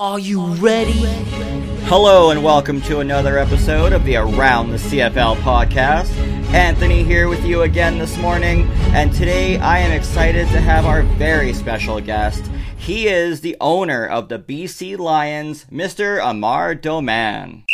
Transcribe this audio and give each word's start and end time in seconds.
Are 0.00 0.18
you 0.18 0.46
ready? 0.54 0.98
Hello 1.84 2.30
and 2.30 2.42
welcome 2.42 2.80
to 2.80 3.00
another 3.00 3.36
episode 3.36 3.92
of 3.92 4.02
the 4.06 4.16
Around 4.16 4.70
the 4.70 4.78
CFL 4.78 5.36
podcast. 5.42 6.08
Anthony 6.54 7.04
here 7.04 7.28
with 7.28 7.44
you 7.44 7.60
again 7.60 7.98
this 7.98 8.16
morning, 8.16 8.66
and 8.94 9.12
today 9.12 9.58
I 9.58 9.80
am 9.80 9.92
excited 9.92 10.48
to 10.48 10.58
have 10.58 10.86
our 10.86 11.02
very 11.02 11.52
special 11.52 12.00
guest. 12.00 12.50
He 12.78 13.08
is 13.08 13.42
the 13.42 13.58
owner 13.60 14.06
of 14.06 14.30
the 14.30 14.38
BC 14.38 14.96
Lions, 14.96 15.66
Mr. 15.70 16.18
Amar 16.26 16.74
Doman. 16.74 17.64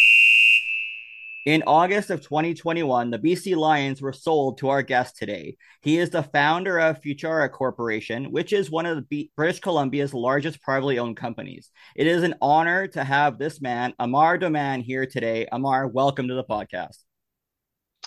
In 1.47 1.63
August 1.69 2.11
of 2.11 2.23
2021, 2.23 3.09
the 3.09 3.21
BC 3.21 3.55
Lions 3.55 4.03
were 4.03 4.13
sold 4.13 4.59
to 4.59 4.69
our 4.69 4.83
guest 4.83 5.17
today. 5.17 5.57
He 5.81 5.97
is 5.97 6.11
the 6.11 6.25
founder 6.25 6.77
of 6.81 7.01
Futura 7.01 7.49
Corporation, 7.49 8.33
which 8.33 8.53
is 8.53 8.69
one 8.69 8.85
of 8.85 8.97
the 8.97 9.03
B- 9.03 9.31
British 9.37 9.61
Columbia's 9.61 10.13
largest 10.13 10.61
privately 10.61 10.99
owned 10.99 11.17
companies. 11.17 11.71
It 11.95 12.09
is 12.09 12.25
an 12.25 12.35
honor 12.43 12.89
to 12.89 13.05
have 13.05 13.39
this 13.39 13.61
man, 13.61 13.95
Amar 14.01 14.39
Doman, 14.39 14.81
here 14.81 15.07
today. 15.07 15.47
Amar, 15.53 15.87
welcome 15.87 16.27
to 16.27 16.35
the 16.35 16.43
podcast. 16.43 17.05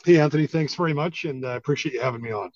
Hey, 0.04 0.20
Anthony, 0.20 0.46
thanks 0.46 0.76
very 0.76 0.94
much, 0.94 1.24
and 1.24 1.46
I 1.46 1.56
appreciate 1.56 1.94
you 1.94 2.02
having 2.02 2.22
me 2.22 2.34
on. 2.34 2.52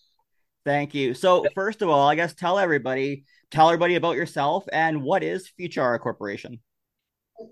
Thank 0.66 0.94
you. 0.94 1.14
So, 1.14 1.46
first 1.56 1.82
of 1.82 1.88
all, 1.88 2.10
I 2.10 2.16
guess 2.16 2.34
tell 2.34 2.60
everybody, 2.60 3.24
tell 3.52 3.70
everybody 3.70 3.96
about 3.96 4.18
yourself 4.18 4.66
and 4.74 5.02
what 5.02 5.24
is 5.24 5.50
Futura 5.58 5.98
Corporation. 6.02 6.60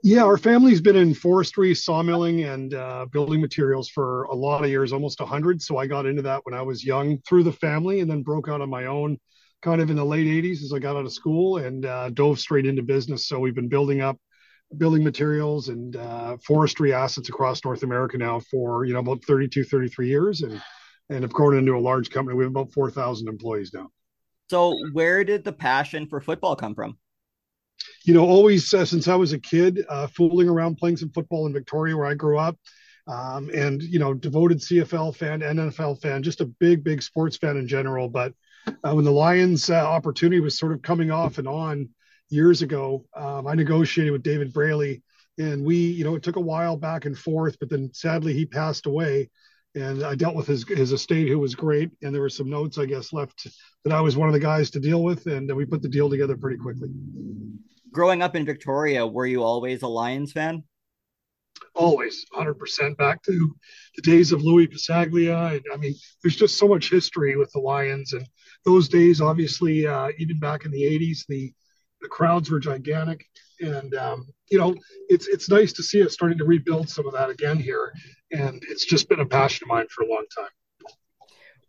Yeah, 0.04 0.24
our 0.24 0.38
family's 0.38 0.82
been 0.82 0.96
in 0.96 1.14
forestry, 1.14 1.74
sawmilling, 1.74 2.44
and 2.44 2.74
uh, 2.74 3.06
building 3.12 3.42
materials 3.42 3.90
for 3.90 4.24
a 4.24 4.36
lot 4.36 4.64
of 4.64 4.70
years, 4.70 4.94
almost 4.94 5.20
100. 5.20 5.62
So 5.62 5.78
I 5.78 5.88
got 5.88 6.06
into 6.06 6.22
that 6.24 6.42
when 6.44 6.54
I 6.54 6.62
was 6.62 6.84
young 6.84 7.20
through 7.28 7.44
the 7.44 7.52
family 7.52 8.00
and 8.00 8.10
then 8.10 8.24
broke 8.24 8.50
out 8.50 8.62
on 8.62 8.70
my 8.70 8.86
own 8.86 9.18
kind 9.62 9.82
of 9.82 9.90
in 9.90 9.96
the 9.96 10.06
late 10.06 10.26
80s 10.26 10.64
as 10.64 10.74
I 10.74 10.80
got 10.80 10.96
out 10.96 11.06
of 11.06 11.14
school 11.14 11.58
and 11.58 11.86
uh, 11.86 12.10
dove 12.10 12.40
straight 12.40 12.66
into 12.66 12.82
business. 12.82 13.28
So 13.28 13.40
we've 13.40 13.56
been 13.56 13.70
building 13.70 14.02
up 14.02 14.18
building 14.78 15.04
materials 15.04 15.68
and 15.68 15.96
uh, 15.96 16.38
forestry 16.46 16.94
assets 16.94 17.30
across 17.30 17.64
North 17.64 17.84
America 17.84 18.18
now 18.18 18.40
for, 18.40 18.86
you 18.86 18.94
know, 18.94 19.00
about 19.00 19.24
32, 19.26 19.64
33 19.64 20.08
years 20.08 20.42
and, 20.42 20.62
and 21.10 21.24
have 21.24 21.34
grown 21.34 21.58
into 21.58 21.76
a 21.76 21.80
large 21.80 22.10
company. 22.10 22.38
We 22.38 22.46
have 22.46 22.52
about 22.52 22.72
4,000 22.72 23.28
employees 23.28 23.72
now. 23.74 23.90
So, 24.50 24.78
where 24.94 25.24
did 25.24 25.44
the 25.44 25.54
passion 25.54 26.08
for 26.08 26.20
football 26.20 26.56
come 26.56 26.76
from? 26.76 26.98
You 28.04 28.14
know, 28.14 28.26
always 28.26 28.74
uh, 28.74 28.86
since 28.86 29.08
I 29.08 29.16
was 29.16 29.34
a 29.34 29.40
kid, 29.40 29.86
uh, 29.90 30.08
fooling 30.08 30.50
around 30.50 30.78
playing 30.78 30.98
some 30.98 31.10
football 31.10 31.46
in 31.46 31.54
Victoria 31.54 31.96
where 31.96 32.08
I 32.08 32.14
grew 32.14 32.38
up. 32.38 32.58
Um, 33.08 33.50
and, 33.54 33.82
you 33.82 34.00
know, 34.00 34.14
devoted 34.14 34.60
CFL 34.60 35.16
fan, 35.16 35.42
NFL 35.42 36.02
fan, 36.02 36.24
just 36.24 36.42
a 36.42 36.46
big, 36.46 36.84
big 36.84 37.02
sports 37.02 37.36
fan 37.36 37.58
in 37.58 37.68
general. 37.68 38.08
But 38.08 38.34
uh, 38.68 38.94
when 38.94 39.06
the 39.06 39.12
Lions 39.12 39.70
uh, 39.70 39.76
opportunity 39.76 40.40
was 40.40 40.58
sort 40.58 40.72
of 40.72 40.82
coming 40.82 41.12
off 41.12 41.38
and 41.38 41.48
on 41.48 41.90
years 42.30 42.62
ago, 42.62 43.06
um, 43.16 43.48
I 43.48 43.56
negotiated 43.56 44.14
with 44.14 44.24
David 44.24 44.54
Braley. 44.54 45.02
And 45.38 45.66
we, 45.66 45.78
you 45.78 46.04
know, 46.04 46.16
it 46.16 46.24
took 46.24 46.36
a 46.36 46.42
while 46.42 46.78
back 46.78 47.06
and 47.06 47.18
forth, 47.18 47.58
but 47.60 47.70
then 47.70 47.92
sadly 47.94 48.34
he 48.34 48.46
passed 48.46 48.86
away 48.86 49.30
and 49.76 50.04
I 50.04 50.16
dealt 50.16 50.36
with 50.36 50.48
his 50.48 50.68
his 50.68 50.92
estate, 50.92 51.28
who 51.28 51.40
was 51.40 51.56
great. 51.56 51.92
And 52.02 52.14
there 52.14 52.22
were 52.22 52.30
some 52.30 52.50
notes, 52.50 52.78
I 52.78 52.86
guess, 52.86 53.14
left 53.14 53.48
that 53.84 53.94
I 53.94 54.02
was 54.02 54.18
one 54.18 54.28
of 54.28 54.34
the 54.34 54.40
guys 54.40 54.70
to 54.72 54.80
deal 54.80 55.04
with, 55.04 55.28
and 55.28 55.54
we 55.56 55.66
put 55.66 55.82
the 55.82 55.90
deal 55.90 56.10
together 56.10 56.38
pretty 56.38 56.58
quickly 56.58 56.90
growing 57.92 58.22
up 58.22 58.36
in 58.36 58.46
Victoria, 58.46 59.06
were 59.06 59.26
you 59.26 59.44
always 59.44 59.82
a 59.82 59.88
Lions 59.88 60.32
fan? 60.32 60.64
Always, 61.76 62.26
100% 62.36 62.98
back 62.98 63.22
to 63.24 63.56
the 63.96 64.02
days 64.02 64.32
of 64.32 64.42
Lui 64.42 64.68
Passaglia. 64.68 65.56
And 65.56 65.64
I 65.74 65.78
mean, 65.78 65.94
there's 66.22 66.36
just 66.36 66.58
so 66.58 66.68
much 66.68 66.90
history 66.90 67.36
with 67.38 67.52
the 67.52 67.60
Lions. 67.60 68.14
And 68.14 68.28
those 68.66 68.90
days, 68.90 69.22
obviously, 69.22 69.86
uh, 69.88 70.10
even 70.18 70.40
back 70.40 70.66
in 70.66 70.72
the 70.72 70.82
80s, 70.82 71.26
the, 71.28 71.54
the 72.02 72.08
crowds 72.08 72.50
were 72.50 72.60
gigantic. 72.60 73.26
And, 73.60 73.94
um, 73.96 74.28
you 74.50 74.58
know, 74.58 74.76
it's, 75.08 75.28
it's 75.28 75.50
nice 75.50 75.74
to 75.74 75.84
see 75.84 76.04
us 76.04 76.14
starting 76.14 76.38
to 76.40 76.46
rebuild 76.46 76.90
some 76.90 77.06
of 77.06 77.14
that 77.14 77.30
again 77.30 77.60
here. 77.60 77.94
And 78.32 78.62
it's 78.70 78.86
just 78.86 79.08
been 79.08 79.20
a 79.20 79.26
passion 79.26 79.66
of 79.66 79.70
mine 79.70 79.88
for 79.90 80.04
a 80.04 80.08
long 80.08 80.26
time. 80.38 80.50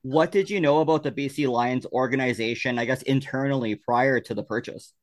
What 0.03 0.33
did 0.33 0.51
you 0.51 0.61
know 0.61 0.81
about 0.81 1.03
the 1.03 1.13
BC 1.13 1.49
Lions 1.49 1.87
organization, 1.87 2.79
I 2.79 2.87
guess, 2.87 3.03
internally 3.03 3.77
prior 3.77 4.21
to 4.21 4.35
the 4.35 4.43
purchase? 4.43 4.95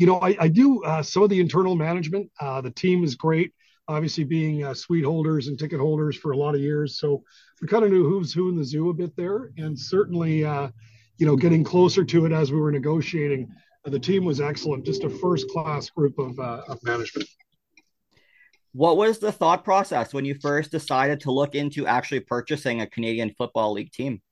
you 0.00 0.06
know, 0.06 0.18
I, 0.18 0.34
I 0.40 0.48
do 0.48 0.82
uh, 0.82 1.02
some 1.02 1.24
of 1.24 1.28
the 1.28 1.40
internal 1.40 1.76
management. 1.76 2.30
Uh, 2.40 2.62
the 2.62 2.70
team 2.70 3.04
is 3.04 3.16
great, 3.16 3.52
obviously 3.86 4.24
being 4.24 4.64
uh, 4.64 4.72
suite 4.72 5.04
holders 5.04 5.48
and 5.48 5.58
ticket 5.58 5.78
holders 5.78 6.16
for 6.16 6.32
a 6.32 6.36
lot 6.38 6.54
of 6.54 6.62
years. 6.62 6.98
So 6.98 7.22
we 7.60 7.68
kind 7.68 7.84
of 7.84 7.90
knew 7.90 8.08
who's 8.08 8.32
who 8.32 8.48
in 8.48 8.56
the 8.56 8.64
zoo 8.64 8.88
a 8.88 8.94
bit 8.94 9.14
there, 9.14 9.50
and 9.58 9.78
certainly, 9.78 10.42
uh, 10.42 10.70
you 11.20 11.26
know, 11.26 11.36
getting 11.36 11.62
closer 11.62 12.02
to 12.02 12.24
it 12.24 12.32
as 12.32 12.50
we 12.50 12.58
were 12.58 12.72
negotiating. 12.72 13.54
Uh, 13.86 13.90
the 13.90 13.98
team 13.98 14.24
was 14.24 14.40
excellent, 14.40 14.86
just 14.86 15.04
a 15.04 15.10
first 15.10 15.46
class 15.50 15.90
group 15.90 16.18
of, 16.18 16.36
uh, 16.40 16.62
of 16.66 16.82
management. 16.82 17.28
What 18.72 18.96
was 18.96 19.18
the 19.18 19.30
thought 19.30 19.62
process 19.62 20.14
when 20.14 20.24
you 20.24 20.34
first 20.40 20.70
decided 20.70 21.20
to 21.20 21.30
look 21.30 21.54
into 21.54 21.86
actually 21.86 22.20
purchasing 22.20 22.80
a 22.80 22.86
Canadian 22.86 23.34
Football 23.36 23.72
League 23.74 23.92
team? 23.92 24.22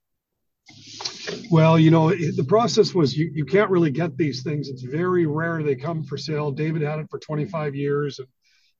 Well, 1.51 1.77
you 1.77 1.91
know, 1.91 2.09
the 2.09 2.45
process 2.47 2.95
was 2.95 3.15
you, 3.15 3.29
you 3.33 3.45
can't 3.45 3.69
really 3.69 3.91
get 3.91 4.17
these 4.17 4.41
things. 4.41 4.69
It's 4.69 4.81
very 4.81 5.27
rare 5.27 5.61
they 5.61 5.75
come 5.75 6.03
for 6.03 6.17
sale. 6.17 6.51
David 6.51 6.81
had 6.81 6.99
it 6.99 7.07
for 7.11 7.19
25 7.19 7.75
years. 7.75 8.17
And, 8.17 8.27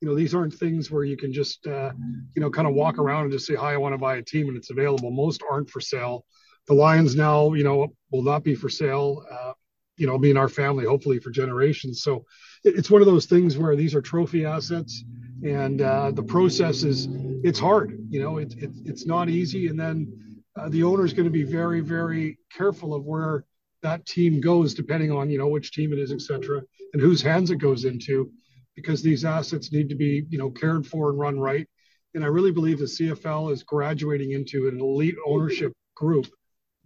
you 0.01 0.07
know, 0.07 0.15
these 0.15 0.33
aren't 0.33 0.53
things 0.53 0.89
where 0.89 1.03
you 1.03 1.17
can 1.17 1.31
just, 1.31 1.67
uh, 1.67 1.91
you 2.35 2.41
know, 2.41 2.49
kind 2.49 2.67
of 2.67 2.73
walk 2.73 2.97
around 2.97 3.23
and 3.23 3.31
just 3.31 3.45
say, 3.45 3.55
hi, 3.55 3.73
I 3.73 3.77
want 3.77 3.93
to 3.93 3.99
buy 3.99 4.15
a 4.15 4.23
team 4.23 4.47
and 4.47 4.57
it's 4.57 4.71
available. 4.71 5.11
Most 5.11 5.43
aren't 5.49 5.69
for 5.69 5.81
sale. 5.81 6.25
The 6.69 6.75
Lions 6.75 7.15
now, 7.15 7.53
you 7.53 7.65
know, 7.65 7.93
will 8.11 8.23
not 8.23 8.43
be 8.43 8.55
for 8.55 8.69
sale, 8.69 9.25
uh, 9.29 9.53
you 9.97 10.07
know, 10.07 10.17
being 10.17 10.37
our 10.37 10.47
family, 10.47 10.85
hopefully 10.85 11.19
for 11.19 11.31
generations. 11.31 12.01
So 12.01 12.25
it's 12.63 12.89
one 12.89 13.01
of 13.01 13.07
those 13.07 13.25
things 13.25 13.57
where 13.57 13.75
these 13.75 13.93
are 13.93 14.01
trophy 14.01 14.45
assets 14.45 15.03
and 15.43 15.81
uh, 15.81 16.11
the 16.11 16.23
process 16.23 16.83
is, 16.83 17.07
it's 17.43 17.59
hard, 17.59 17.97
you 18.09 18.21
know, 18.21 18.37
it, 18.37 18.53
it, 18.57 18.71
it's 18.85 19.05
not 19.05 19.29
easy. 19.29 19.67
And 19.67 19.79
then, 19.79 20.13
uh, 20.55 20.69
the 20.69 20.83
owner 20.83 21.05
is 21.05 21.13
going 21.13 21.25
to 21.25 21.31
be 21.31 21.43
very, 21.43 21.79
very 21.79 22.37
careful 22.51 22.93
of 22.93 23.05
where 23.05 23.45
that 23.81 24.05
team 24.05 24.41
goes, 24.41 24.73
depending 24.73 25.11
on 25.11 25.29
you 25.29 25.37
know 25.37 25.47
which 25.47 25.71
team 25.71 25.93
it 25.93 25.99
is, 25.99 26.11
et 26.11 26.21
cetera, 26.21 26.61
and 26.93 27.01
whose 27.01 27.21
hands 27.21 27.49
it 27.49 27.57
goes 27.57 27.85
into, 27.85 28.31
because 28.75 29.01
these 29.01 29.23
assets 29.25 29.71
need 29.71 29.89
to 29.89 29.95
be 29.95 30.25
you 30.29 30.37
know 30.37 30.49
cared 30.49 30.85
for 30.85 31.09
and 31.09 31.19
run 31.19 31.39
right. 31.39 31.67
And 32.13 32.23
I 32.23 32.27
really 32.27 32.51
believe 32.51 32.79
the 32.79 32.85
CFL 32.85 33.53
is 33.53 33.63
graduating 33.63 34.31
into 34.31 34.67
an 34.67 34.79
elite 34.79 35.15
ownership 35.25 35.71
group 35.95 36.27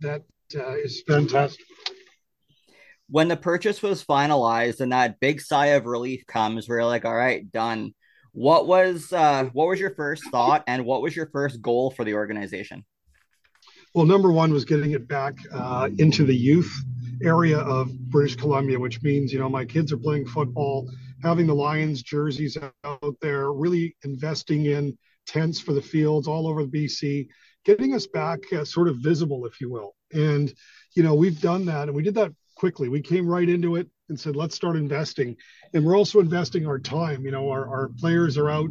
that 0.03 0.23
uh, 0.55 0.75
is 0.75 1.03
fantastic. 1.07 1.65
When 3.09 3.27
the 3.27 3.37
purchase 3.37 3.81
was 3.81 4.03
finalized 4.03 4.79
and 4.79 4.91
that 4.91 5.19
big 5.19 5.41
sigh 5.41 5.67
of 5.67 5.85
relief 5.85 6.25
comes, 6.25 6.69
we're 6.69 6.85
like, 6.85 7.05
all 7.05 7.15
right, 7.15 7.51
done. 7.51 7.93
What 8.31 8.65
was 8.67 9.11
uh, 9.11 9.49
what 9.53 9.67
was 9.67 9.79
your 9.79 9.93
first 9.93 10.23
thought, 10.31 10.63
and 10.67 10.85
what 10.85 11.01
was 11.01 11.15
your 11.15 11.27
first 11.27 11.61
goal 11.61 11.91
for 11.91 12.03
the 12.03 12.15
organization? 12.15 12.83
Well, 13.93 14.07
number 14.07 14.31
one 14.31 14.51
was 14.51 14.65
getting 14.65 14.91
it 14.91 15.07
back 15.07 15.35
uh, 15.51 15.89
into 15.99 16.25
the 16.25 16.35
youth 16.35 16.71
area 17.23 17.59
of 17.59 17.91
British 18.09 18.35
Columbia, 18.35 18.79
which 18.79 19.03
means, 19.03 19.31
you 19.31 19.37
know, 19.37 19.49
my 19.49 19.65
kids 19.65 19.91
are 19.93 19.97
playing 19.97 20.25
football, 20.25 20.89
having 21.21 21.45
the 21.45 21.53
Lions 21.53 22.01
jerseys 22.01 22.57
out 22.83 23.15
there, 23.21 23.51
really 23.51 23.95
investing 24.03 24.65
in 24.65 24.97
tents 25.27 25.59
for 25.59 25.73
the 25.73 25.81
fields 25.81 26.27
all 26.27 26.47
over 26.47 26.65
the 26.65 26.71
BC, 26.85 27.27
getting 27.65 27.93
us 27.93 28.07
back 28.07 28.39
uh, 28.53 28.65
sort 28.65 28.87
of 28.87 28.97
visible, 28.97 29.45
if 29.45 29.61
you 29.61 29.71
will. 29.71 29.95
And, 30.11 30.53
you 30.95 31.03
know, 31.03 31.15
we've 31.15 31.39
done 31.41 31.65
that 31.65 31.87
and 31.87 31.95
we 31.95 32.03
did 32.03 32.15
that 32.15 32.31
quickly. 32.55 32.89
We 32.89 33.01
came 33.01 33.27
right 33.27 33.47
into 33.47 33.75
it 33.75 33.89
and 34.09 34.19
said, 34.19 34.35
let's 34.35 34.55
start 34.55 34.75
investing. 34.75 35.35
And 35.73 35.83
we're 35.83 35.97
also 35.97 36.19
investing 36.19 36.67
our 36.67 36.79
time. 36.79 37.25
You 37.25 37.31
know, 37.31 37.49
our, 37.49 37.67
our 37.67 37.89
players 37.99 38.37
are 38.37 38.49
out 38.49 38.69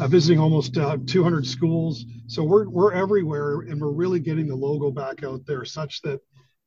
uh, 0.00 0.08
visiting 0.08 0.38
almost 0.38 0.76
uh, 0.76 0.98
200 1.06 1.46
schools. 1.46 2.04
So 2.26 2.42
we're, 2.42 2.68
we're 2.68 2.92
everywhere 2.92 3.60
and 3.60 3.80
we're 3.80 3.92
really 3.92 4.20
getting 4.20 4.46
the 4.46 4.56
logo 4.56 4.90
back 4.90 5.22
out 5.24 5.40
there 5.46 5.64
such 5.64 6.02
that 6.02 6.20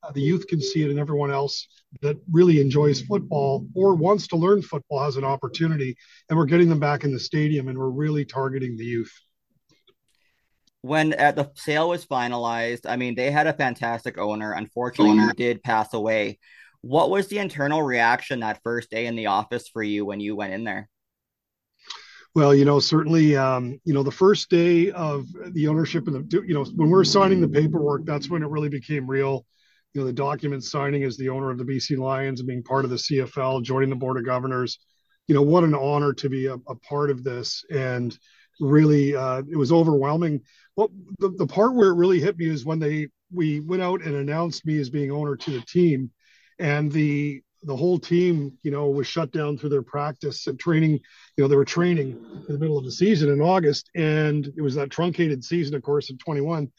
uh, 0.03 0.11
the 0.11 0.21
youth 0.21 0.47
can 0.47 0.61
see 0.61 0.83
it 0.83 0.89
and 0.89 0.99
everyone 0.99 1.31
else 1.31 1.67
that 2.01 2.17
really 2.31 2.61
enjoys 2.61 3.01
football 3.01 3.65
or 3.73 3.95
wants 3.95 4.27
to 4.27 4.35
learn 4.35 4.61
football 4.61 5.03
has 5.03 5.17
an 5.17 5.23
opportunity. 5.23 5.95
And 6.29 6.37
we're 6.37 6.45
getting 6.45 6.69
them 6.69 6.79
back 6.79 7.03
in 7.03 7.11
the 7.11 7.19
stadium 7.19 7.67
and 7.67 7.77
we're 7.77 7.89
really 7.89 8.25
targeting 8.25 8.77
the 8.77 8.85
youth 8.85 9.11
when 10.85 11.19
uh, 11.19 11.31
the 11.31 11.49
sale 11.55 11.89
was 11.89 12.05
finalized, 12.05 12.81
I 12.87 12.95
mean, 12.95 13.15
they 13.15 13.31
had 13.31 13.47
a 13.47 13.53
fantastic 13.53 14.19
owner. 14.19 14.53
Unfortunately, 14.53 15.13
owner. 15.13 15.33
he 15.35 15.43
did 15.43 15.63
pass 15.63 15.95
away. 15.95 16.37
What 16.81 17.09
was 17.09 17.27
the 17.27 17.39
internal 17.39 17.81
reaction 17.81 18.41
that 18.41 18.61
first 18.63 18.91
day 18.91 19.07
in 19.07 19.15
the 19.15 19.25
office 19.25 19.67
for 19.67 19.81
you 19.81 20.05
when 20.05 20.19
you 20.19 20.35
went 20.35 20.53
in 20.53 20.63
there? 20.63 20.87
Well, 22.35 22.53
you 22.53 22.65
know, 22.65 22.79
certainly, 22.79 23.35
um, 23.35 23.79
you 23.83 23.95
know, 23.95 24.03
the 24.03 24.11
first 24.11 24.49
day 24.51 24.91
of 24.91 25.25
the 25.53 25.67
ownership 25.67 26.05
and 26.07 26.29
the, 26.29 26.43
you 26.45 26.53
know, 26.53 26.65
when 26.75 26.91
we're 26.91 27.03
signing 27.03 27.41
the 27.41 27.47
paperwork, 27.47 28.05
that's 28.05 28.29
when 28.29 28.43
it 28.43 28.49
really 28.49 28.69
became 28.69 29.09
real. 29.09 29.43
You 29.95 30.01
know, 30.01 30.07
the 30.07 30.13
document 30.13 30.63
signing 30.63 31.03
as 31.03 31.17
the 31.17 31.29
owner 31.29 31.49
of 31.49 31.57
the 31.57 31.63
BC 31.63 31.97
Lions 31.97 32.41
and 32.41 32.47
being 32.47 32.61
part 32.61 32.85
of 32.85 32.91
the 32.91 32.97
CFL, 32.97 33.63
joining 33.63 33.89
the 33.89 33.95
board 33.95 34.17
of 34.17 34.25
governors. 34.25 34.77
You 35.27 35.33
know, 35.33 35.41
what 35.41 35.63
an 35.63 35.73
honor 35.73 36.13
to 36.13 36.29
be 36.29 36.45
a, 36.45 36.55
a 36.67 36.75
part 36.75 37.09
of 37.09 37.23
this. 37.23 37.63
And 37.71 38.15
really, 38.59 39.15
uh, 39.15 39.41
it 39.49 39.57
was 39.57 39.71
overwhelming. 39.71 40.41
Well, 40.75 40.91
the, 41.19 41.29
the 41.29 41.47
part 41.47 41.75
where 41.75 41.89
it 41.89 41.95
really 41.95 42.19
hit 42.19 42.37
me 42.37 42.47
is 42.47 42.65
when 42.65 42.79
they 42.79 43.07
we 43.31 43.59
went 43.59 43.81
out 43.81 44.01
and 44.01 44.15
announced 44.15 44.65
me 44.65 44.79
as 44.79 44.89
being 44.89 45.11
owner 45.11 45.35
to 45.35 45.51
the 45.51 45.61
team 45.61 46.11
and 46.59 46.91
the 46.91 47.41
the 47.63 47.75
whole 47.75 47.97
team, 47.97 48.53
you 48.61 48.69
know, 48.69 48.89
was 48.89 49.07
shut 49.07 49.31
down 49.31 49.57
through 49.57 49.69
their 49.69 49.81
practice 49.81 50.45
and 50.47 50.59
training. 50.59 50.99
You 51.35 51.43
know, 51.43 51.47
they 51.47 51.55
were 51.55 51.65
training 51.65 52.09
in 52.47 52.53
the 52.53 52.59
middle 52.59 52.77
of 52.77 52.85
the 52.85 52.91
season 52.91 53.31
in 53.31 53.41
August, 53.41 53.89
and 53.95 54.47
it 54.55 54.61
was 54.61 54.75
that 54.75 54.91
truncated 54.91 55.43
season, 55.43 55.75
of 55.75 55.81
course, 55.81 56.09
of 56.09 56.19
21. 56.19 56.71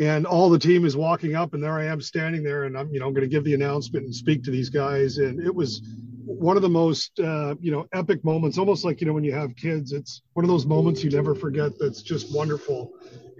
And 0.00 0.26
all 0.26 0.48
the 0.48 0.58
team 0.58 0.84
is 0.84 0.96
walking 0.96 1.34
up, 1.34 1.54
and 1.54 1.62
there 1.62 1.78
I 1.78 1.86
am 1.86 2.00
standing 2.00 2.44
there, 2.44 2.64
and 2.64 2.78
I'm, 2.78 2.92
you 2.92 3.00
know, 3.00 3.10
going 3.10 3.22
to 3.22 3.28
give 3.28 3.44
the 3.44 3.54
announcement 3.54 4.04
and 4.04 4.14
speak 4.14 4.44
to 4.44 4.50
these 4.50 4.70
guys. 4.70 5.18
And 5.18 5.40
it 5.40 5.52
was 5.52 5.82
one 6.24 6.56
of 6.56 6.62
the 6.62 6.68
most, 6.68 7.18
uh, 7.18 7.56
you 7.60 7.72
know, 7.72 7.86
epic 7.92 8.24
moments. 8.24 8.58
Almost 8.58 8.84
like 8.84 9.00
you 9.00 9.06
know 9.06 9.12
when 9.12 9.24
you 9.24 9.32
have 9.32 9.56
kids, 9.56 9.92
it's 9.92 10.22
one 10.34 10.44
of 10.44 10.50
those 10.50 10.66
moments 10.66 11.02
you 11.02 11.10
never 11.10 11.34
forget. 11.34 11.72
That's 11.80 12.02
just 12.02 12.32
wonderful, 12.32 12.92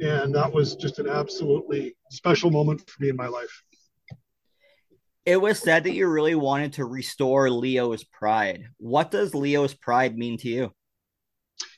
and 0.03 0.35
that 0.35 0.53
was 0.53 0.75
just 0.75 0.99
an 0.99 1.09
absolutely 1.09 1.95
special 2.11 2.51
moment 2.51 2.89
for 2.89 3.03
me 3.03 3.11
in 3.11 3.17
my 3.17 3.29
life 3.29 3.63
it 5.29 5.39
was 5.39 5.59
said 5.59 5.85
that 5.85 5.93
you 5.93 6.09
really 6.09 6.35
wanted 6.35 6.73
to 6.73 6.87
restore 6.87 7.51
Leo's 7.51 8.03
pride. 8.03 8.65
What 8.79 9.11
does 9.11 9.35
Leo's 9.35 9.75
pride 9.75 10.17
mean 10.17 10.39
to 10.39 10.49
you? 10.49 10.73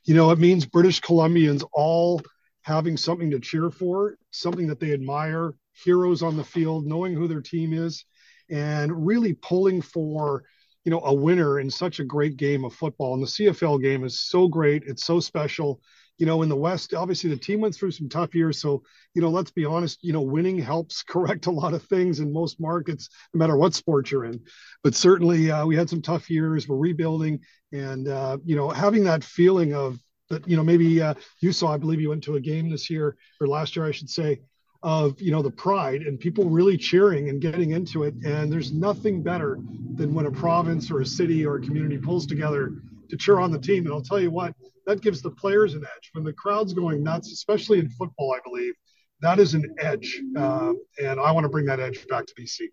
You 0.05 0.15
know, 0.15 0.31
it 0.31 0.39
means 0.39 0.67
British 0.67 1.01
Columbians 1.01 1.65
all 1.73 2.23
having 2.63 2.97
something 2.97 3.31
to 3.31 3.41
cheer 3.41 3.71
for, 3.71 4.17
something 4.31 4.67
that 4.69 4.81
they 4.81 4.93
admire, 4.93 5.55
heroes 5.85 6.23
on 6.23 6.37
the 6.37 6.45
field, 6.45 6.87
knowing 6.87 7.15
who 7.15 7.29
their 7.29 7.41
team 7.41 7.73
is, 7.73 8.05
and 8.51 9.07
really 9.07 9.35
pulling 9.35 9.81
for 9.81 10.45
you 10.85 10.91
know 10.91 11.01
a 11.05 11.15
winner 11.15 11.61
in 11.61 11.71
such 11.71 12.01
a 12.01 12.05
great 12.05 12.37
game 12.39 12.65
of 12.65 12.73
football 12.73 13.13
and 13.13 13.23
the 13.23 13.27
cfl 13.27 13.81
game 13.81 14.03
is 14.03 14.19
so 14.19 14.49
great 14.49 14.83
it's 14.87 15.05
so 15.05 15.21
special 15.21 15.79
you 16.21 16.27
know, 16.27 16.43
in 16.43 16.51
the 16.51 16.57
West, 16.57 16.93
obviously 16.93 17.31
the 17.31 17.37
team 17.37 17.63
went 17.63 17.75
through 17.75 17.93
some 17.93 18.11
tough 18.11 18.35
years. 18.35 18.61
So, 18.61 18.83
you 19.15 19.23
know, 19.23 19.31
let's 19.31 19.51
be 19.51 19.65
honest, 19.65 20.01
you 20.03 20.13
know, 20.13 20.21
winning 20.21 20.59
helps 20.59 21.03
correct 21.09 21.47
a 21.47 21.51
lot 21.51 21.73
of 21.73 21.83
things 21.85 22.21
in 22.21 22.31
most 22.31 22.61
markets, 22.61 23.09
no 23.33 23.39
matter 23.39 23.57
what 23.57 23.75
sport 23.75 24.11
you're 24.11 24.27
in. 24.27 24.39
But 24.85 24.95
certainly 24.95 25.51
uh, 25.51 25.65
we 25.65 25.77
had 25.77 25.89
some 25.89 26.03
tough 26.03 26.29
years. 26.29 26.69
We're 26.69 26.77
rebuilding. 26.77 27.41
And, 27.73 28.07
uh, 28.07 28.37
you 28.45 28.55
know, 28.55 28.69
having 28.69 29.05
that 29.05 29.25
feeling 29.25 29.73
of 29.73 29.99
that, 30.31 30.49
you 30.49 30.57
know, 30.57 30.63
maybe 30.63 31.03
uh, 31.03 31.15
you 31.41 31.53
saw, 31.53 31.73
I 31.73 31.77
believe 31.77 32.01
you 32.01 32.09
went 32.09 32.25
to 32.25 32.37
a 32.37 32.41
game 32.41 32.71
this 32.71 32.89
year 32.89 33.17
or 33.41 33.47
last 33.47 33.77
year, 33.77 33.87
I 33.87 33.91
should 33.91 34.09
say, 34.09 34.41
of, 34.83 35.21
you 35.21 35.31
know, 35.31 35.43
the 35.43 35.51
pride 35.51 36.03
and 36.03 36.19
people 36.19 36.49
really 36.49 36.77
cheering 36.77 37.29
and 37.29 37.41
getting 37.41 37.73
into 37.73 38.05
it. 38.05 38.15
And 38.25 38.51
there's 38.51 38.73
nothing 38.73 39.23
better 39.23 39.59
than 39.95 40.15
when 40.15 40.27
a 40.27 40.31
province 40.31 40.91
or 40.91 41.01
a 41.01 41.07
city 41.07 41.45
or 41.45 41.57
a 41.57 41.61
community 41.61 41.99
pulls 41.99 42.27
together 42.27 42.73
to 43.11 43.17
cheer 43.17 43.41
on 43.41 43.51
the 43.51 43.59
team. 43.59 43.85
And 43.85 43.93
I'll 43.93 44.01
tell 44.01 44.21
you 44.21 44.31
what, 44.31 44.55
that 44.87 45.03
gives 45.03 45.21
the 45.21 45.31
players 45.31 45.75
an 45.75 45.83
edge. 45.83 46.11
When 46.13 46.25
the 46.25 46.33
crowd's 46.33 46.73
going 46.73 47.03
nuts, 47.03 47.31
especially 47.33 47.79
in 47.79 47.91
football, 47.91 48.35
I 48.35 48.41
believe, 48.43 48.73
that 49.21 49.39
is 49.39 49.53
an 49.53 49.75
edge. 49.79 50.19
Uh, 50.37 50.73
and 51.03 51.21
I 51.21 51.31
want 51.33 51.45
to 51.45 51.51
bring 51.51 51.67
that 51.67 51.81
edge 51.81 52.07
back 52.09 52.25
to 52.27 52.35
BC 52.35 52.69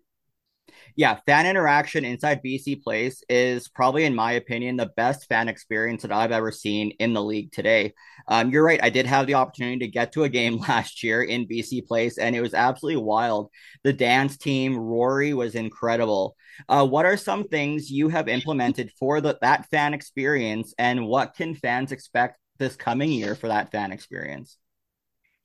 yeah, 0.96 1.18
fan 1.26 1.46
interaction 1.46 2.04
inside 2.04 2.42
BC 2.42 2.76
Place 2.76 3.22
is 3.28 3.68
probably, 3.68 4.04
in 4.04 4.14
my 4.14 4.32
opinion, 4.32 4.76
the 4.76 4.90
best 4.96 5.26
fan 5.28 5.48
experience 5.48 6.02
that 6.02 6.12
I've 6.12 6.32
ever 6.32 6.50
seen 6.50 6.90
in 6.98 7.12
the 7.12 7.22
league 7.22 7.52
today. 7.52 7.94
Um, 8.26 8.50
you're 8.50 8.64
right. 8.64 8.82
I 8.82 8.90
did 8.90 9.06
have 9.06 9.26
the 9.26 9.34
opportunity 9.34 9.78
to 9.80 9.88
get 9.88 10.12
to 10.12 10.24
a 10.24 10.28
game 10.28 10.58
last 10.68 11.02
year 11.02 11.22
in 11.22 11.46
BC 11.46 11.82
Place, 11.82 12.18
and 12.18 12.34
it 12.34 12.40
was 12.40 12.54
absolutely 12.54 13.02
wild. 13.02 13.50
The 13.84 13.92
dance 13.92 14.36
team, 14.36 14.76
Rory, 14.76 15.34
was 15.34 15.54
incredible. 15.54 16.36
Uh, 16.68 16.86
what 16.86 17.06
are 17.06 17.16
some 17.16 17.44
things 17.44 17.90
you 17.90 18.08
have 18.08 18.28
implemented 18.28 18.90
for 18.98 19.20
the, 19.20 19.38
that 19.40 19.68
fan 19.70 19.94
experience, 19.94 20.74
and 20.78 21.06
what 21.06 21.34
can 21.34 21.54
fans 21.54 21.92
expect 21.92 22.38
this 22.58 22.76
coming 22.76 23.12
year 23.12 23.34
for 23.34 23.48
that 23.48 23.70
fan 23.70 23.92
experience? 23.92 24.58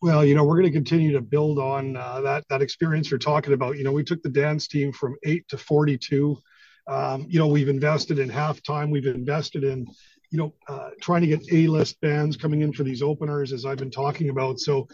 Well, 0.04 0.26
you 0.26 0.36
know, 0.36 0.44
we're 0.44 0.58
going 0.58 0.70
to 0.70 0.78
continue 0.78 1.14
to 1.14 1.22
build 1.22 1.60
on 1.60 1.96
uh, 1.96 2.20
that 2.20 2.44
that 2.50 2.62
experience 2.62 3.10
you're 3.10 3.18
talking 3.18 3.54
about. 3.54 3.78
You 3.78 3.86
know, 3.86 3.94
we 3.94 4.04
took 4.04 4.22
the 4.22 4.28
dance 4.28 4.68
team 4.68 4.92
from 4.92 5.16
eight 5.24 5.48
to 5.48 5.58
42. 5.58 6.38
Um, 6.90 7.26
you 7.30 7.40
know, 7.40 7.48
we've 7.48 7.70
invested 7.70 8.20
in 8.20 8.30
halftime. 8.30 8.92
We've 8.92 9.06
invested 9.06 9.64
in, 9.64 9.88
you 10.30 10.38
know, 10.38 10.54
uh, 10.68 10.90
trying 11.00 11.22
to 11.22 11.28
get 11.28 11.54
A-list 11.54 12.02
bands 12.02 12.36
coming 12.36 12.64
in 12.64 12.74
for 12.74 12.84
these 12.84 13.02
openers, 13.02 13.54
as 13.54 13.66
I've 13.66 13.78
been 13.78 13.90
talking 13.90 14.28
about. 14.28 14.60
So, 14.60 14.90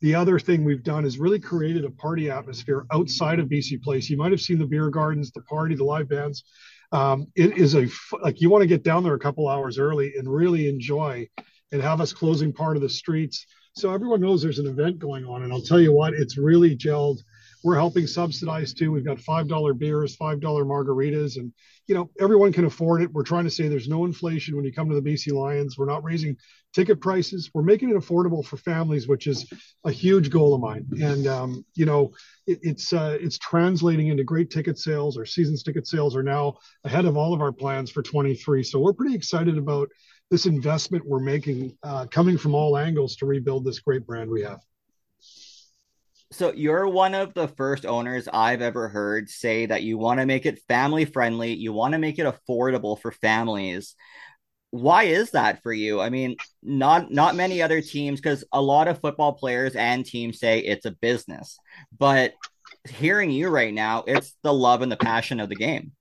the 0.00 0.14
other 0.14 0.38
thing 0.38 0.64
we've 0.64 0.82
done 0.82 1.04
is 1.04 1.18
really 1.18 1.40
created 1.40 1.84
a 1.84 1.90
party 1.90 2.30
atmosphere 2.30 2.86
outside 2.90 3.40
of 3.40 3.50
BC 3.50 3.82
Place. 3.82 4.08
You 4.08 4.16
might 4.16 4.32
have 4.32 4.40
seen 4.40 4.58
the 4.58 4.66
beer 4.66 4.88
gardens, 4.88 5.30
the 5.30 5.42
party, 5.42 5.74
the 5.74 5.84
live 5.84 6.08
bands. 6.08 6.42
Um, 6.90 7.26
it 7.36 7.58
is 7.58 7.74
a 7.74 7.86
like 8.22 8.40
you 8.40 8.48
want 8.48 8.62
to 8.62 8.66
get 8.66 8.82
down 8.82 9.04
there 9.04 9.12
a 9.12 9.18
couple 9.18 9.46
hours 9.46 9.78
early 9.78 10.14
and 10.16 10.26
really 10.26 10.70
enjoy 10.70 11.28
and 11.74 11.82
have 11.82 12.00
us 12.00 12.14
closing 12.14 12.54
part 12.54 12.76
of 12.76 12.82
the 12.82 12.88
streets 12.88 13.44
so 13.76 13.92
everyone 13.92 14.20
knows 14.20 14.40
there's 14.40 14.60
an 14.60 14.68
event 14.68 15.00
going 15.00 15.24
on. 15.24 15.42
And 15.42 15.52
I'll 15.52 15.60
tell 15.60 15.80
you 15.80 15.92
what, 15.92 16.14
it's 16.14 16.38
really 16.38 16.76
gelled. 16.76 17.18
We're 17.64 17.74
helping 17.74 18.06
subsidize 18.06 18.72
too. 18.72 18.92
We've 18.92 19.04
got 19.04 19.16
$5 19.16 19.78
beers, 19.78 20.16
$5 20.16 20.40
margaritas, 20.40 21.36
and 21.36 21.52
you 21.86 21.94
know, 21.94 22.08
everyone 22.18 22.52
can 22.52 22.64
afford 22.64 23.02
it. 23.02 23.12
We're 23.12 23.24
trying 23.24 23.44
to 23.44 23.50
say 23.50 23.68
there's 23.68 23.88
no 23.88 24.04
inflation 24.04 24.56
when 24.56 24.64
you 24.64 24.72
come 24.72 24.88
to 24.88 24.98
the 24.98 25.02
BC 25.02 25.32
Lions. 25.32 25.76
We're 25.76 25.86
not 25.86 26.04
raising 26.04 26.36
ticket 26.72 27.00
prices. 27.00 27.50
We're 27.52 27.62
making 27.62 27.90
it 27.90 27.96
affordable 27.96 28.44
for 28.44 28.56
families, 28.56 29.06
which 29.06 29.26
is 29.26 29.50
a 29.84 29.90
huge 29.90 30.30
goal 30.30 30.54
of 30.54 30.60
mine. 30.60 30.86
And 31.02 31.26
um, 31.26 31.64
you 31.74 31.84
know, 31.84 32.12
it, 32.46 32.58
it's 32.62 32.92
uh, 32.92 33.18
it's 33.20 33.36
translating 33.38 34.08
into 34.08 34.24
great 34.24 34.50
ticket 34.50 34.78
sales. 34.78 35.18
Our 35.18 35.26
season's 35.26 35.62
ticket 35.62 35.86
sales 35.86 36.16
are 36.16 36.22
now 36.22 36.56
ahead 36.84 37.04
of 37.04 37.18
all 37.18 37.34
of 37.34 37.42
our 37.42 37.52
plans 37.52 37.90
for 37.90 38.02
23. 38.02 38.62
So 38.62 38.78
we're 38.78 38.94
pretty 38.94 39.14
excited 39.14 39.58
about 39.58 39.88
this 40.30 40.46
investment 40.46 41.06
we're 41.06 41.20
making 41.20 41.76
uh, 41.82 42.06
coming 42.06 42.38
from 42.38 42.54
all 42.54 42.76
angles 42.76 43.16
to 43.16 43.26
rebuild 43.26 43.64
this 43.64 43.80
great 43.80 44.06
brand 44.06 44.30
we 44.30 44.42
have. 44.42 44.60
So 46.32 46.52
you're 46.52 46.88
one 46.88 47.14
of 47.14 47.32
the 47.34 47.46
first 47.46 47.86
owners 47.86 48.26
I've 48.32 48.60
ever 48.62 48.88
heard 48.88 49.30
say 49.30 49.66
that 49.66 49.84
you 49.84 49.98
want 49.98 50.18
to 50.18 50.26
make 50.26 50.46
it 50.46 50.62
family 50.66 51.04
friendly, 51.04 51.54
you 51.54 51.72
want 51.72 51.92
to 51.92 51.98
make 51.98 52.18
it 52.18 52.26
affordable 52.26 53.00
for 53.00 53.12
families. 53.12 53.94
Why 54.70 55.04
is 55.04 55.30
that 55.30 55.62
for 55.62 55.72
you? 55.72 56.00
I 56.00 56.10
mean, 56.10 56.34
not 56.60 57.12
not 57.12 57.36
many 57.36 57.62
other 57.62 57.80
teams 57.80 58.20
cuz 58.20 58.42
a 58.52 58.60
lot 58.60 58.88
of 58.88 59.00
football 59.00 59.34
players 59.34 59.76
and 59.76 60.04
teams 60.04 60.40
say 60.40 60.58
it's 60.58 60.86
a 60.86 60.90
business. 60.90 61.56
But 61.96 62.32
hearing 62.88 63.30
you 63.30 63.48
right 63.48 63.72
now, 63.72 64.02
it's 64.04 64.34
the 64.42 64.52
love 64.52 64.82
and 64.82 64.90
the 64.90 64.96
passion 64.96 65.38
of 65.38 65.48
the 65.48 65.54
game. 65.54 65.92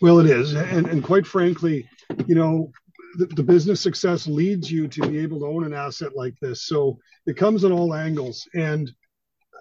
Well, 0.00 0.18
it 0.18 0.26
is. 0.26 0.54
And 0.54 0.88
and 0.88 1.04
quite 1.04 1.26
frankly, 1.26 1.88
you 2.26 2.34
know, 2.34 2.72
the, 3.16 3.26
the, 3.26 3.42
business 3.42 3.80
success 3.80 4.26
leads 4.26 4.70
you 4.70 4.88
to 4.88 5.00
be 5.08 5.18
able 5.18 5.40
to 5.40 5.46
own 5.46 5.64
an 5.64 5.72
asset 5.72 6.14
like 6.14 6.34
this. 6.40 6.66
So 6.66 6.98
it 7.26 7.36
comes 7.36 7.64
in 7.64 7.72
all 7.72 7.94
angles. 7.94 8.46
And 8.54 8.90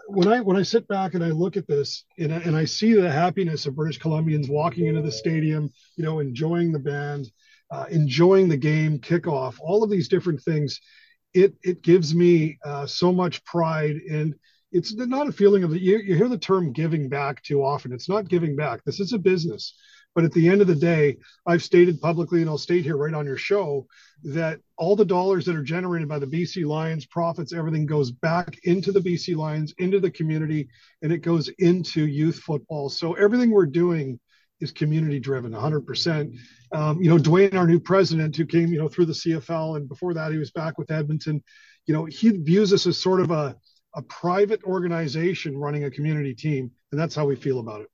when 0.07 0.27
I 0.27 0.39
when 0.39 0.57
I 0.57 0.63
sit 0.63 0.87
back 0.87 1.13
and 1.13 1.23
I 1.23 1.29
look 1.29 1.57
at 1.57 1.67
this 1.67 2.05
and 2.17 2.33
I, 2.33 2.37
and 2.37 2.55
I 2.55 2.65
see 2.65 2.93
the 2.93 3.11
happiness 3.11 3.65
of 3.65 3.75
British 3.75 3.99
Columbians 3.99 4.49
walking 4.49 4.87
into 4.87 5.01
the 5.01 5.11
stadium, 5.11 5.71
you 5.95 6.03
know, 6.03 6.19
enjoying 6.19 6.71
the 6.71 6.79
band, 6.79 7.29
uh, 7.71 7.85
enjoying 7.89 8.47
the 8.47 8.57
game, 8.57 8.99
kickoff, 8.99 9.57
all 9.59 9.83
of 9.83 9.89
these 9.89 10.07
different 10.07 10.41
things, 10.41 10.79
it 11.33 11.55
it 11.63 11.81
gives 11.81 12.15
me 12.15 12.57
uh, 12.65 12.85
so 12.85 13.11
much 13.11 13.43
pride 13.43 13.97
and 14.09 14.35
it's 14.71 14.93
not 14.93 15.27
a 15.27 15.31
feeling 15.31 15.63
of 15.63 15.75
you, 15.75 15.97
you 15.97 16.15
hear 16.15 16.27
the 16.27 16.37
term 16.37 16.73
giving 16.73 17.07
back 17.07 17.41
too 17.41 17.63
often. 17.63 17.93
It's 17.93 18.09
not 18.09 18.27
giving 18.27 18.55
back. 18.55 18.83
This 18.83 18.99
is 18.99 19.13
a 19.13 19.17
business. 19.17 19.73
But 20.17 20.25
at 20.25 20.31
the 20.31 20.49
end 20.49 20.61
of 20.61 20.67
the 20.67 20.73
day, 20.73 21.17
I've 21.45 21.61
stated 21.61 22.01
publicly, 22.01 22.41
and 22.41 22.49
I'll 22.49 22.57
state 22.57 22.83
here 22.83 22.97
right 22.97 23.13
on 23.13 23.27
your 23.27 23.37
show, 23.37 23.85
that 24.23 24.59
all 24.75 24.95
the 24.95 25.05
dollars 25.05 25.45
that 25.45 25.55
are 25.55 25.61
generated 25.61 26.09
by 26.09 26.17
the 26.17 26.25
BC 26.25 26.65
Lions, 26.65 27.05
profits, 27.05 27.53
everything 27.53 27.85
goes 27.85 28.09
back 28.09 28.57
into 28.63 28.91
the 28.91 28.99
BC 28.99 29.35
Lions, 29.35 29.75
into 29.77 29.99
the 29.99 30.09
community, 30.09 30.69
and 31.03 31.11
it 31.11 31.19
goes 31.19 31.49
into 31.59 32.07
youth 32.07 32.39
football. 32.39 32.89
So 32.89 33.13
everything 33.13 33.51
we're 33.51 33.67
doing 33.67 34.19
is 34.59 34.71
community 34.71 35.19
driven 35.19 35.51
100% 35.51 36.35
um, 36.71 36.99
you 36.99 37.11
know 37.11 37.19
duane 37.19 37.55
our 37.55 37.67
new 37.67 37.79
president 37.79 38.35
who 38.35 38.43
came 38.43 38.69
you 38.69 38.79
know 38.79 38.89
through 38.89 39.05
the 39.05 39.13
cfl 39.13 39.77
and 39.77 39.87
before 39.87 40.15
that 40.15 40.31
he 40.31 40.39
was 40.39 40.49
back 40.49 40.79
with 40.79 40.89
edmonton. 40.89 41.43
You 41.85 41.93
know 41.93 42.05
he 42.05 42.31
views 42.31 42.73
us 42.73 42.87
as 42.87 42.97
sort 42.97 43.21
of 43.21 43.29
a, 43.29 43.55
a 43.93 44.01
private 44.01 44.63
organization 44.63 45.55
running 45.55 45.83
a 45.83 45.91
community 45.91 46.33
team 46.33 46.71
and 46.91 46.99
that's 46.99 47.13
how 47.13 47.27
we 47.27 47.35
feel 47.35 47.59
about 47.59 47.81
it 47.81 47.87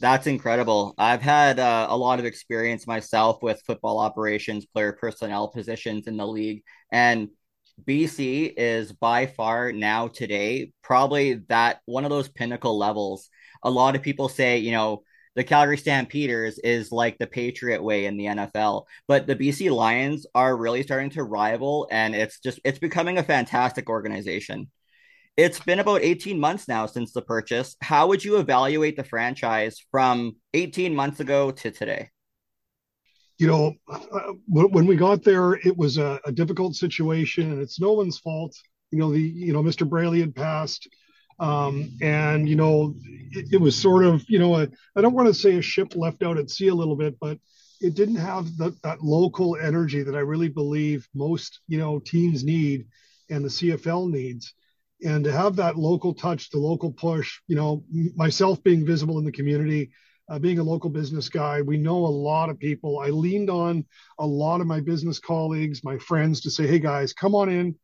that's 0.00 0.26
incredible. 0.26 0.94
I've 0.98 1.22
had 1.22 1.58
uh, 1.58 1.86
a 1.90 1.96
lot 1.96 2.18
of 2.18 2.24
experience 2.24 2.86
myself 2.86 3.42
with 3.42 3.62
football 3.66 3.98
operations, 3.98 4.66
player 4.66 4.92
personnel 4.92 5.48
positions 5.48 6.06
in 6.06 6.16
the 6.16 6.26
league, 6.26 6.62
and 6.90 7.28
BC 7.86 8.52
is 8.56 8.92
by 8.92 9.26
far 9.26 9.72
now 9.72 10.08
today 10.08 10.72
probably 10.82 11.34
that 11.48 11.80
one 11.86 12.04
of 12.04 12.10
those 12.10 12.28
pinnacle 12.28 12.78
levels. 12.78 13.28
A 13.62 13.70
lot 13.70 13.96
of 13.96 14.02
people 14.02 14.28
say, 14.28 14.58
you 14.58 14.72
know, 14.72 15.02
the 15.36 15.44
Calgary 15.44 15.78
Stampeders 15.78 16.58
is 16.58 16.90
like 16.90 17.18
the 17.18 17.26
Patriot 17.26 17.82
way 17.82 18.06
in 18.06 18.16
the 18.16 18.26
NFL, 18.26 18.84
but 19.06 19.26
the 19.26 19.36
BC 19.36 19.70
Lions 19.70 20.26
are 20.34 20.56
really 20.56 20.82
starting 20.82 21.10
to 21.10 21.22
rival, 21.22 21.88
and 21.90 22.14
it's 22.14 22.40
just 22.40 22.58
it's 22.64 22.78
becoming 22.78 23.18
a 23.18 23.22
fantastic 23.22 23.88
organization. 23.88 24.70
It's 25.40 25.58
been 25.58 25.78
about 25.78 26.02
18 26.02 26.38
months 26.38 26.68
now 26.68 26.84
since 26.84 27.14
the 27.14 27.22
purchase. 27.22 27.74
How 27.80 28.08
would 28.08 28.22
you 28.22 28.36
evaluate 28.36 28.94
the 28.94 29.04
franchise 29.04 29.82
from 29.90 30.36
18 30.52 30.94
months 30.94 31.20
ago 31.20 31.50
to 31.50 31.70
today? 31.70 32.10
You 33.38 33.46
know, 33.46 33.74
uh, 33.88 34.34
when 34.46 34.86
we 34.86 34.96
got 34.96 35.22
there, 35.22 35.54
it 35.54 35.74
was 35.74 35.96
a, 35.96 36.20
a, 36.26 36.30
difficult 36.30 36.74
situation, 36.74 37.52
and 37.52 37.62
it's 37.62 37.80
no 37.80 37.92
one's 37.92 38.18
fault. 38.18 38.54
You 38.90 38.98
know, 38.98 39.10
the 39.10 39.22
you 39.22 39.54
know 39.54 39.62
Mr. 39.62 39.88
Braley 39.88 40.20
had 40.20 40.34
passed. 40.34 40.86
Um, 41.38 41.90
and 42.02 42.46
you 42.46 42.56
know, 42.56 42.94
it, 43.30 43.54
it, 43.54 43.60
was 43.62 43.74
sort 43.74 44.04
of 44.04 44.22
you 44.28 44.38
know, 44.38 44.56
I 44.56 45.00
don't 45.00 45.14
want 45.14 45.28
to 45.28 45.32
say 45.32 45.56
a 45.56 45.62
ship 45.62 45.96
left 45.96 46.22
out 46.22 46.36
at 46.36 46.50
sea 46.50 46.68
a 46.68 46.74
little 46.74 46.96
bit, 46.96 47.18
but 47.18 47.38
it 47.80 47.94
didn't 47.94 48.16
have 48.16 48.58
the, 48.58 48.76
that 48.82 49.02
local 49.02 49.56
energy 49.56 50.02
that 50.02 50.14
I 50.14 50.20
really 50.20 50.50
believe 50.50 51.08
most 51.14 51.60
you 51.66 51.78
know 51.78 51.98
teams 51.98 52.44
need 52.44 52.88
and 53.30 53.42
the 53.42 53.48
CFL 53.48 54.10
needs. 54.10 54.52
And 55.04 55.24
to 55.24 55.32
have 55.32 55.56
that 55.56 55.76
local 55.76 56.14
touch, 56.14 56.50
the 56.50 56.58
local 56.58 56.92
push, 56.92 57.40
you 57.46 57.56
know, 57.56 57.84
myself 58.14 58.62
being 58.62 58.84
visible 58.84 59.18
in 59.18 59.24
the 59.24 59.32
community, 59.32 59.90
uh, 60.28 60.38
being 60.38 60.58
a 60.58 60.62
local 60.62 60.90
business 60.90 61.28
guy, 61.28 61.60
we 61.62 61.76
know 61.76 61.96
a 61.96 62.06
lot 62.06 62.50
of 62.50 62.58
people. 62.58 63.00
I 63.00 63.08
leaned 63.08 63.50
on 63.50 63.84
a 64.18 64.26
lot 64.26 64.60
of 64.60 64.66
my 64.66 64.80
business 64.80 65.18
colleagues, 65.18 65.82
my 65.82 65.98
friends 65.98 66.40
to 66.42 66.50
say, 66.50 66.66
hey 66.66 66.78
guys, 66.78 67.12
come 67.12 67.34
on 67.34 67.48
in. 67.48 67.74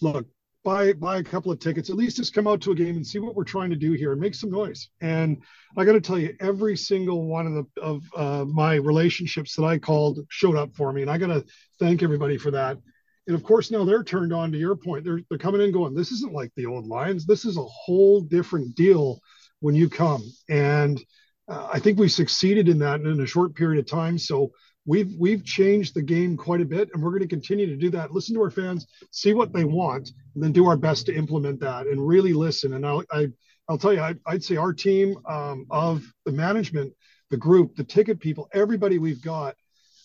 Look, 0.00 0.26
buy 0.62 0.92
buy 0.92 1.18
a 1.18 1.24
couple 1.24 1.50
of 1.50 1.58
tickets. 1.58 1.90
At 1.90 1.96
least 1.96 2.16
just 2.16 2.34
come 2.34 2.46
out 2.46 2.60
to 2.62 2.72
a 2.72 2.74
game 2.74 2.96
and 2.96 3.06
see 3.06 3.18
what 3.18 3.34
we're 3.34 3.44
trying 3.44 3.70
to 3.70 3.76
do 3.76 3.92
here 3.92 4.12
and 4.12 4.20
make 4.20 4.34
some 4.34 4.50
noise. 4.50 4.88
And 5.00 5.42
I 5.76 5.84
got 5.84 5.92
to 5.92 6.00
tell 6.00 6.18
you, 6.18 6.36
every 6.40 6.76
single 6.76 7.26
one 7.26 7.46
of 7.46 7.54
the 7.54 7.80
of 7.80 8.02
uh, 8.14 8.44
my 8.44 8.74
relationships 8.74 9.56
that 9.56 9.64
I 9.64 9.78
called 9.78 10.20
showed 10.28 10.56
up 10.56 10.74
for 10.74 10.92
me, 10.92 11.02
and 11.02 11.10
I 11.10 11.18
got 11.18 11.28
to 11.28 11.44
thank 11.78 12.02
everybody 12.02 12.36
for 12.36 12.50
that. 12.52 12.78
And 13.26 13.36
of 13.36 13.42
course, 13.42 13.70
now 13.70 13.84
they're 13.84 14.04
turned 14.04 14.32
on 14.32 14.50
to 14.52 14.58
your 14.58 14.76
point. 14.76 15.04
They're 15.04 15.20
they're 15.28 15.38
coming 15.38 15.60
in 15.60 15.72
going, 15.72 15.94
this 15.94 16.12
isn't 16.12 16.32
like 16.32 16.52
the 16.56 16.66
old 16.66 16.86
Lions. 16.86 17.26
This 17.26 17.44
is 17.44 17.56
a 17.56 17.64
whole 17.64 18.20
different 18.20 18.74
deal 18.74 19.20
when 19.60 19.74
you 19.74 19.88
come. 19.88 20.22
And 20.48 21.00
uh, 21.48 21.68
I 21.72 21.78
think 21.78 21.98
we've 21.98 22.12
succeeded 22.12 22.68
in 22.68 22.78
that 22.78 23.00
in 23.00 23.20
a 23.20 23.26
short 23.26 23.54
period 23.54 23.78
of 23.78 23.90
time. 23.90 24.18
So 24.18 24.52
we've 24.86 25.12
we've 25.18 25.44
changed 25.44 25.94
the 25.94 26.02
game 26.02 26.36
quite 26.36 26.60
a 26.60 26.64
bit, 26.64 26.90
and 26.92 27.02
we're 27.02 27.10
going 27.10 27.22
to 27.22 27.28
continue 27.28 27.66
to 27.66 27.76
do 27.76 27.90
that. 27.90 28.12
Listen 28.12 28.34
to 28.34 28.42
our 28.42 28.50
fans, 28.50 28.86
see 29.10 29.34
what 29.34 29.52
they 29.52 29.64
want, 29.64 30.10
and 30.34 30.42
then 30.42 30.52
do 30.52 30.66
our 30.66 30.76
best 30.76 31.06
to 31.06 31.14
implement 31.14 31.60
that 31.60 31.86
and 31.86 32.06
really 32.06 32.32
listen. 32.32 32.74
And 32.74 32.86
I'll 32.86 33.04
I, 33.12 33.18
will 33.18 33.28
i 33.68 33.72
will 33.72 33.78
tell 33.78 33.92
you, 33.92 34.00
I, 34.00 34.14
would 34.32 34.44
say 34.44 34.56
our 34.56 34.72
team 34.72 35.16
um, 35.28 35.66
of 35.70 36.02
the 36.24 36.32
management, 36.32 36.92
the 37.30 37.36
group, 37.36 37.76
the 37.76 37.84
ticket 37.84 38.20
people, 38.20 38.48
everybody 38.52 38.98
we've 38.98 39.22
got 39.22 39.54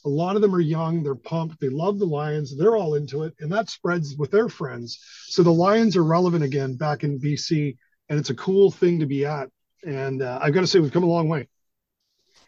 a 0.06 0.10
lot 0.10 0.36
of 0.36 0.42
them 0.42 0.54
are 0.56 0.62
young, 0.62 1.02
they're 1.02 1.16
pumped, 1.16 1.60
they 1.60 1.70
love 1.70 1.98
the 1.98 2.06
Lions, 2.06 2.56
they're 2.56 2.78
all 2.78 2.94
into 2.94 3.24
it, 3.24 3.34
and 3.40 3.52
that 3.52 3.70
spreads 3.70 4.16
with 4.16 4.32
their 4.32 4.48
friends. 4.48 5.00
So 5.28 5.42
the 5.42 5.52
Lions 5.52 5.98
are 5.98 6.04
relevant 6.04 6.44
again 6.44 6.76
back 6.76 7.04
in 7.04 7.20
BC, 7.20 7.76
and 8.10 8.20
it's 8.20 8.30
a 8.30 8.36
cool 8.36 8.70
thing 8.70 9.00
to 9.00 9.08
be 9.08 9.26
at. 9.26 9.50
And 9.86 10.22
uh, 10.22 10.40
I've 10.42 10.54
got 10.54 10.62
to 10.62 10.68
say, 10.68 10.80
we've 10.80 10.92
come 10.92 11.04
a 11.04 11.08
long 11.08 11.28
way. 11.28 11.50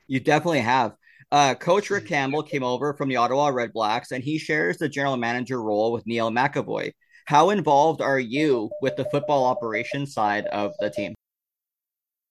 You 0.07 0.19
definitely 0.19 0.59
have. 0.59 0.95
Uh, 1.31 1.55
Coach 1.55 1.89
Rick 1.89 2.07
Campbell 2.07 2.43
came 2.43 2.63
over 2.63 2.93
from 2.93 3.09
the 3.09 3.17
Ottawa 3.17 3.47
Red 3.47 3.73
Blacks, 3.73 4.11
and 4.11 4.23
he 4.23 4.37
shares 4.37 4.77
the 4.77 4.87
general 4.87 5.17
manager 5.17 5.61
role 5.61 5.91
with 5.91 6.05
Neil 6.05 6.31
McEvoy. 6.31 6.93
How 7.25 7.49
involved 7.49 8.01
are 8.01 8.19
you 8.19 8.69
with 8.81 8.95
the 8.95 9.03
football 9.05 9.45
operations 9.45 10.13
side 10.13 10.45
of 10.47 10.73
the 10.79 10.89
team? 10.89 11.13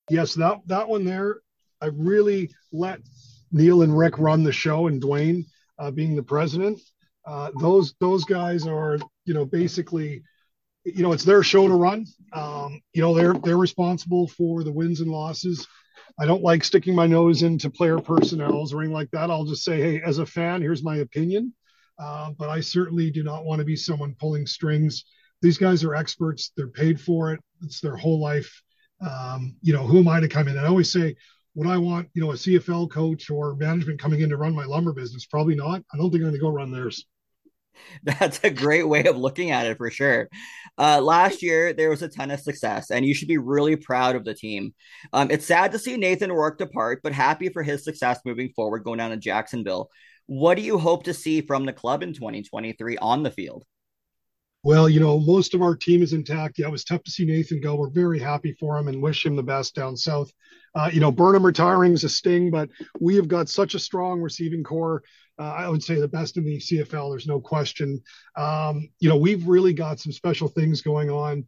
Yes, 0.09 0.35
that 0.35 0.61
that 0.67 0.89
one 0.89 1.05
there, 1.05 1.41
I 1.83 1.87
really 1.87 2.51
let 2.73 3.01
Neil 3.53 3.83
and 3.83 3.97
Rick 3.97 4.19
run 4.19 4.43
the 4.43 4.53
show, 4.53 4.87
and 4.87 5.01
Duane 5.01 5.47
uh, 5.79 5.91
being 5.91 6.17
the 6.17 6.23
president. 6.23 6.81
Uh, 7.25 7.51
those 7.61 7.95
those 8.01 8.25
guys 8.25 8.67
are 8.67 8.99
you 9.25 9.35
know 9.35 9.45
basically 9.45 10.23
you 10.85 11.03
know 11.03 11.13
it's 11.13 11.25
their 11.25 11.43
show 11.43 11.67
to 11.67 11.75
run. 11.75 12.07
Um, 12.33 12.81
you 12.93 13.03
know 13.03 13.15
they're 13.15 13.35
they're 13.35 13.57
responsible 13.57 14.29
for 14.29 14.65
the 14.65 14.73
wins 14.73 15.01
and 15.01 15.11
losses. 15.11 15.67
I 16.19 16.25
don't 16.25 16.43
like 16.43 16.65
sticking 16.65 16.95
my 16.95 17.07
nose 17.07 17.43
into 17.43 17.69
player 17.69 17.99
personnels 17.99 18.73
or 18.73 18.81
anything 18.81 18.95
like 18.95 19.11
that. 19.11 19.31
I'll 19.31 19.45
just 19.45 19.65
say, 19.65 19.81
hey, 19.81 20.03
as 20.03 20.19
a 20.19 20.27
fan, 20.27 20.63
here's 20.63 20.83
my 20.83 20.97
opinion. 20.99 21.53
Uh, 21.99 22.31
but 22.39 22.49
I 22.49 22.61
certainly 22.61 23.11
do 23.11 23.23
not 23.23 23.45
want 23.45 23.59
to 23.59 23.65
be 23.65 23.77
someone 23.77 24.17
pulling 24.19 24.47
strings. 24.47 25.05
These 25.43 25.59
guys 25.59 25.85
are 25.85 25.95
experts. 25.95 26.53
They're 26.57 26.69
paid 26.69 27.01
for 27.01 27.33
it. 27.33 27.41
It's 27.63 27.81
their 27.81 27.97
whole 27.97 28.21
life. 28.21 28.63
Um, 29.07 29.57
you 29.61 29.73
know, 29.75 29.87
who 29.87 29.99
am 29.99 30.09
I 30.09 30.21
to 30.21 30.29
come 30.29 30.49
in? 30.49 30.59
I 30.59 30.67
always 30.67 30.91
say, 30.91 31.17
would 31.57 31.67
I 31.67 31.79
want, 31.79 32.09
you 32.13 32.23
know, 32.23 32.33
a 32.33 32.35
CFL 32.35 32.91
coach 32.91 33.31
or 33.31 33.57
management 33.57 33.99
coming 33.99 34.21
in 34.21 34.29
to 34.29 34.37
run 34.37 34.55
my 34.55 34.67
lumber 34.67 34.93
business? 34.93 35.25
Probably 35.25 35.57
not. 35.57 35.83
I 35.93 35.97
don't 35.97 36.11
think 36.11 36.23
I'm 36.23 36.29
going 36.29 36.35
to 36.35 36.39
go 36.39 36.51
run 36.51 36.71
theirs. 36.71 37.07
That's 38.03 38.41
a 38.45 38.51
great 38.51 38.87
way 38.87 39.05
of 39.05 39.17
looking 39.17 39.51
at 39.51 39.67
it 39.67 39.79
for 39.79 39.91
sure. 39.91 40.29
Uh, 40.77 41.01
last 41.01 41.43
year, 41.43 41.73
there 41.73 41.89
was 41.89 42.03
a 42.03 42.09
ton 42.09 42.31
of 42.31 42.41
success, 42.41 42.91
and 42.91 43.07
you 43.07 43.15
should 43.15 43.29
be 43.29 43.39
really 43.39 43.75
proud 43.75 44.17
of 44.17 44.25
the 44.25 44.35
team. 44.35 44.75
Um, 45.15 45.31
it's 45.31 45.47
sad 45.47 45.73
to 45.73 45.79
see 45.79 45.97
Nathan 45.97 46.31
Rourke 46.31 46.59
depart, 46.59 47.01
but 47.03 47.13
happy 47.13 47.49
for 47.49 47.63
his 47.63 47.85
success 47.85 48.21
moving 48.27 48.51
forward, 48.55 48.85
going 48.85 48.99
down 48.99 49.11
to 49.11 49.17
Jacksonville. 49.17 49.89
What 50.27 50.57
do 50.57 50.63
you 50.63 50.77
hope 50.77 51.05
to 51.05 51.15
see 51.15 51.41
from 51.41 51.65
the 51.65 51.73
club 51.73 52.03
in 52.03 52.13
2023 52.13 52.99
on 52.99 53.23
the 53.23 53.31
field? 53.31 53.65
Well, 54.67 54.89
you 54.89 54.99
know, 54.99 55.21
most 55.21 55.55
of 55.55 55.63
our 55.63 55.77
team 55.77 56.03
is 56.03 56.13
intact. 56.13 56.59
Yeah, 56.59 56.67
it 56.67 56.73
was 56.73 56.83
tough 56.83 57.05
to 57.05 57.11
see 57.11 57.25
Nathan 57.25 57.61
go. 57.61 57.77
We're 57.77 57.89
very 57.89 58.19
happy 58.19 58.53
for 58.59 58.77
him 58.77 58.89
and 58.89 59.01
wish 59.01 59.25
him 59.25 59.37
the 59.37 59.43
best 59.43 59.77
down 59.77 59.97
south. 59.97 60.29
Uh, 60.77 60.91
you 60.93 61.01
know, 61.01 61.11
Burnham 61.11 61.45
retiring 61.45 61.95
is 61.95 62.05
a 62.05 62.09
sting, 62.09 62.51
but 62.51 62.69
we 63.01 63.17
have 63.17 63.29
got 63.29 63.49
such 63.49 63.75
a 63.75 63.79
strong 63.79 64.21
receiving 64.21 64.63
corps. 64.63 65.03
Uh, 65.39 65.45
I 65.45 65.69
would 65.69 65.83
say 65.83 65.95
the 65.95 66.07
best 66.07 66.37
in 66.37 66.45
the 66.45 66.59
CFL. 66.59 67.11
There's 67.11 67.27
no 67.27 67.41
question. 67.41 68.03
Um, 68.37 68.89
you 69.01 69.09
know, 69.09 69.17
we've 69.17 69.47
really 69.49 69.73
got 69.73 70.01
some 70.01 70.13
special 70.13 70.49
things 70.49 70.83
going 70.83 71.11
on 71.11 71.47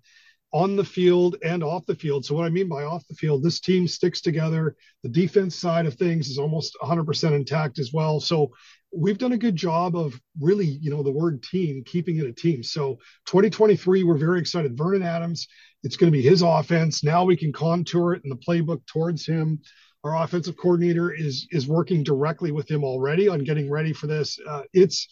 on 0.52 0.76
the 0.76 0.84
field 0.84 1.36
and 1.44 1.62
off 1.62 1.84
the 1.84 1.94
field. 1.94 2.24
So 2.24 2.34
what 2.34 2.46
I 2.46 2.48
mean 2.48 2.68
by 2.68 2.84
off 2.84 3.06
the 3.06 3.14
field, 3.14 3.42
this 3.42 3.60
team 3.60 3.86
sticks 3.86 4.22
together. 4.22 4.76
The 5.02 5.10
defense 5.10 5.54
side 5.56 5.84
of 5.84 5.94
things 5.94 6.28
is 6.28 6.38
almost 6.38 6.74
100% 6.82 7.32
intact 7.32 7.78
as 7.78 7.92
well. 7.92 8.20
So 8.20 8.50
we've 8.94 9.18
done 9.18 9.32
a 9.32 9.38
good 9.38 9.56
job 9.56 9.96
of 9.96 10.20
really, 10.40 10.66
you 10.66 10.90
know, 10.90 11.02
the 11.02 11.12
word 11.12 11.42
team, 11.42 11.82
keeping 11.84 12.18
it 12.18 12.26
a 12.26 12.32
team. 12.32 12.62
So 12.62 12.98
2023, 13.26 14.04
we're 14.04 14.16
very 14.16 14.40
excited. 14.40 14.76
Vernon 14.76 15.02
Adams, 15.02 15.46
it's 15.82 15.96
going 15.96 16.10
to 16.10 16.16
be 16.16 16.22
his 16.22 16.42
offense. 16.42 17.04
Now 17.04 17.24
we 17.24 17.36
can 17.36 17.52
contour 17.52 18.14
it 18.14 18.22
in 18.24 18.30
the 18.30 18.36
playbook 18.36 18.84
towards 18.86 19.26
him. 19.26 19.60
Our 20.04 20.22
offensive 20.22 20.56
coordinator 20.56 21.12
is 21.12 21.48
is 21.50 21.66
working 21.66 22.04
directly 22.04 22.52
with 22.52 22.70
him 22.70 22.84
already 22.84 23.28
on 23.28 23.44
getting 23.44 23.68
ready 23.68 23.92
for 23.92 24.06
this. 24.06 24.38
Uh, 24.48 24.62
it's 24.72 25.08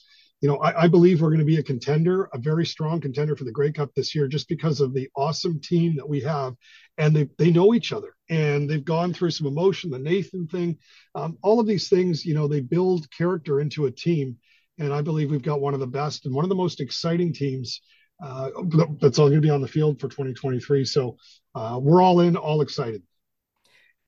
you 0.47 0.53
know, 0.53 0.59
I, 0.59 0.85
I, 0.85 0.87
believe 0.87 1.21
we're 1.21 1.31
going 1.31 1.41
to 1.41 1.45
be 1.45 1.59
a 1.59 1.63
contender, 1.65 2.29
a 2.33 2.39
very 2.39 2.65
strong 2.65 3.01
contender 3.01 3.35
for 3.35 3.43
the 3.43 3.51
Grey 3.51 3.73
Cup 3.73 3.91
this 3.97 4.15
year, 4.15 4.29
just 4.29 4.49
because 4.49 4.81
of 4.81 4.95
the 4.95 5.09
awesome 5.17 5.59
team 5.59 5.97
that 5.97 6.09
we 6.09 6.21
have, 6.21 6.55
and 6.99 7.17
they 7.17 7.29
they 7.37 7.51
know 7.51 7.75
each 7.75 7.93
other, 7.93 8.15
and 8.31 8.71
they've 8.71 8.85
gone 8.85 9.13
through 9.13 9.33
some 9.33 9.49
emotion, 9.49 9.91
the 9.91 9.99
Nathan 9.99 10.47
thing, 10.47 10.79
um, 11.17 11.37
all 11.43 11.59
of 11.59 11.67
these 11.67 11.89
things. 11.89 12.25
You 12.25 12.35
know, 12.35 12.47
they 12.47 12.61
build 12.61 13.11
character 13.11 13.61
into 13.61 13.87
a 13.87 13.91
team, 13.91 14.37
and 14.79 14.93
I 14.93 15.03
believe 15.03 15.33
we've 15.33 15.43
got 15.43 15.61
one 15.61 15.75
of 15.75 15.81
the 15.81 15.87
best 15.89 16.27
and 16.27 16.33
one 16.33 16.45
of 16.45 16.49
the 16.49 16.55
most 16.55 16.81
exciting 16.81 17.33
teams 17.33 17.81
uh, 18.25 18.51
that's 19.01 19.19
all 19.19 19.27
going 19.27 19.43
to 19.43 19.49
be 19.49 19.51
on 19.51 19.63
the 19.63 19.67
field 19.67 19.99
for 19.99 20.07
2023. 20.07 20.85
So 20.85 21.17
uh, 21.57 21.81
we're 21.83 22.01
all 22.01 22.21
in, 22.21 22.37
all 22.37 22.61
excited 22.61 23.03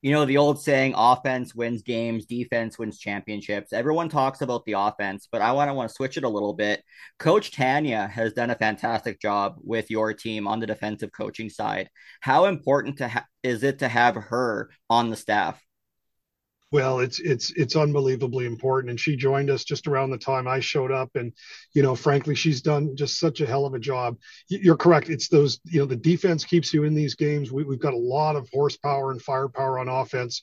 you 0.00 0.12
know, 0.12 0.24
the 0.24 0.36
old 0.36 0.62
saying, 0.62 0.94
offense 0.96 1.54
wins 1.54 1.82
games, 1.82 2.24
defense 2.24 2.78
wins 2.78 2.98
championships. 2.98 3.72
Everyone 3.72 4.08
talks 4.08 4.42
about 4.42 4.64
the 4.64 4.74
offense, 4.74 5.28
but 5.30 5.42
I 5.42 5.52
want 5.52 5.68
to 5.68 5.74
want 5.74 5.88
to 5.88 5.94
switch 5.94 6.16
it 6.16 6.24
a 6.24 6.28
little 6.28 6.54
bit. 6.54 6.84
Coach 7.18 7.50
Tanya 7.50 8.06
has 8.06 8.32
done 8.32 8.50
a 8.50 8.54
fantastic 8.54 9.20
job 9.20 9.56
with 9.58 9.90
your 9.90 10.14
team 10.14 10.46
on 10.46 10.60
the 10.60 10.66
defensive 10.66 11.10
coaching 11.12 11.50
side. 11.50 11.90
How 12.20 12.44
important 12.44 12.98
to 12.98 13.08
ha- 13.08 13.26
is 13.42 13.64
it 13.64 13.80
to 13.80 13.88
have 13.88 14.14
her 14.14 14.70
on 14.88 15.10
the 15.10 15.16
staff? 15.16 15.60
Well 16.70 17.00
it's 17.00 17.18
it's 17.20 17.50
it's 17.52 17.76
unbelievably 17.76 18.46
important. 18.46 18.90
And 18.90 19.00
she 19.00 19.16
joined 19.16 19.50
us 19.50 19.64
just 19.64 19.86
around 19.86 20.10
the 20.10 20.18
time 20.18 20.46
i 20.46 20.60
showed 20.60 20.92
up. 20.92 21.10
And 21.14 21.32
you 21.74 21.82
know 21.82 21.94
frankly 21.94 22.34
she's 22.34 22.62
done 22.62 22.96
just 22.96 23.18
such 23.18 23.40
a 23.40 23.46
hell 23.46 23.66
of 23.66 23.74
a 23.74 23.78
job. 23.78 24.16
You're 24.48 24.76
correct. 24.76 25.08
It's 25.08 25.28
those 25.28 25.60
you 25.64 25.80
know 25.80 25.86
the 25.86 25.96
defense 25.96 26.44
keeps 26.44 26.72
you 26.72 26.84
in 26.84 26.94
these 26.94 27.14
games. 27.14 27.50
We, 27.50 27.64
we've 27.64 27.80
got 27.80 27.94
a 27.94 27.98
lot 27.98 28.36
of 28.36 28.48
horsepower 28.52 29.10
and 29.10 29.22
firepower 29.22 29.78
on 29.78 29.88
offense. 29.88 30.42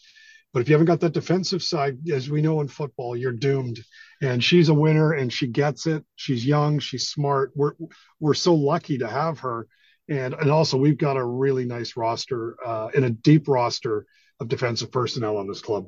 But 0.53 0.61
if 0.61 0.69
you 0.69 0.73
haven't 0.73 0.87
got 0.87 1.01
that 1.01 1.13
defensive 1.13 1.61
side 1.61 1.97
as 2.09 2.29
we 2.29 2.41
know 2.41 2.61
in 2.61 2.69
football 2.69 3.15
you're 3.15 3.33
doomed. 3.33 3.83
And 4.21 4.41
she's 4.43 4.69
a 4.69 4.73
winner 4.73 5.11
and 5.11 5.31
she 5.31 5.47
gets 5.47 5.85
it. 5.85 6.05
She's 6.15 6.45
young. 6.45 6.79
She's 6.79 7.09
smart. 7.09 7.51
We're 7.55 7.73
we're 8.19 8.33
so 8.33 8.55
lucky 8.55 8.97
to 8.99 9.07
have 9.07 9.39
her. 9.39 9.67
And 10.07 10.33
and 10.33 10.49
also 10.49 10.77
we've 10.77 10.97
got 10.97 11.17
a 11.17 11.25
really 11.25 11.65
nice 11.65 11.97
roster 11.97 12.55
uh, 12.65 12.87
and 12.95 13.05
a 13.05 13.09
deep 13.09 13.47
roster 13.47 14.05
of 14.39 14.47
defensive 14.47 14.91
personnel 14.91 15.37
on 15.37 15.47
this 15.47 15.61
club 15.61 15.87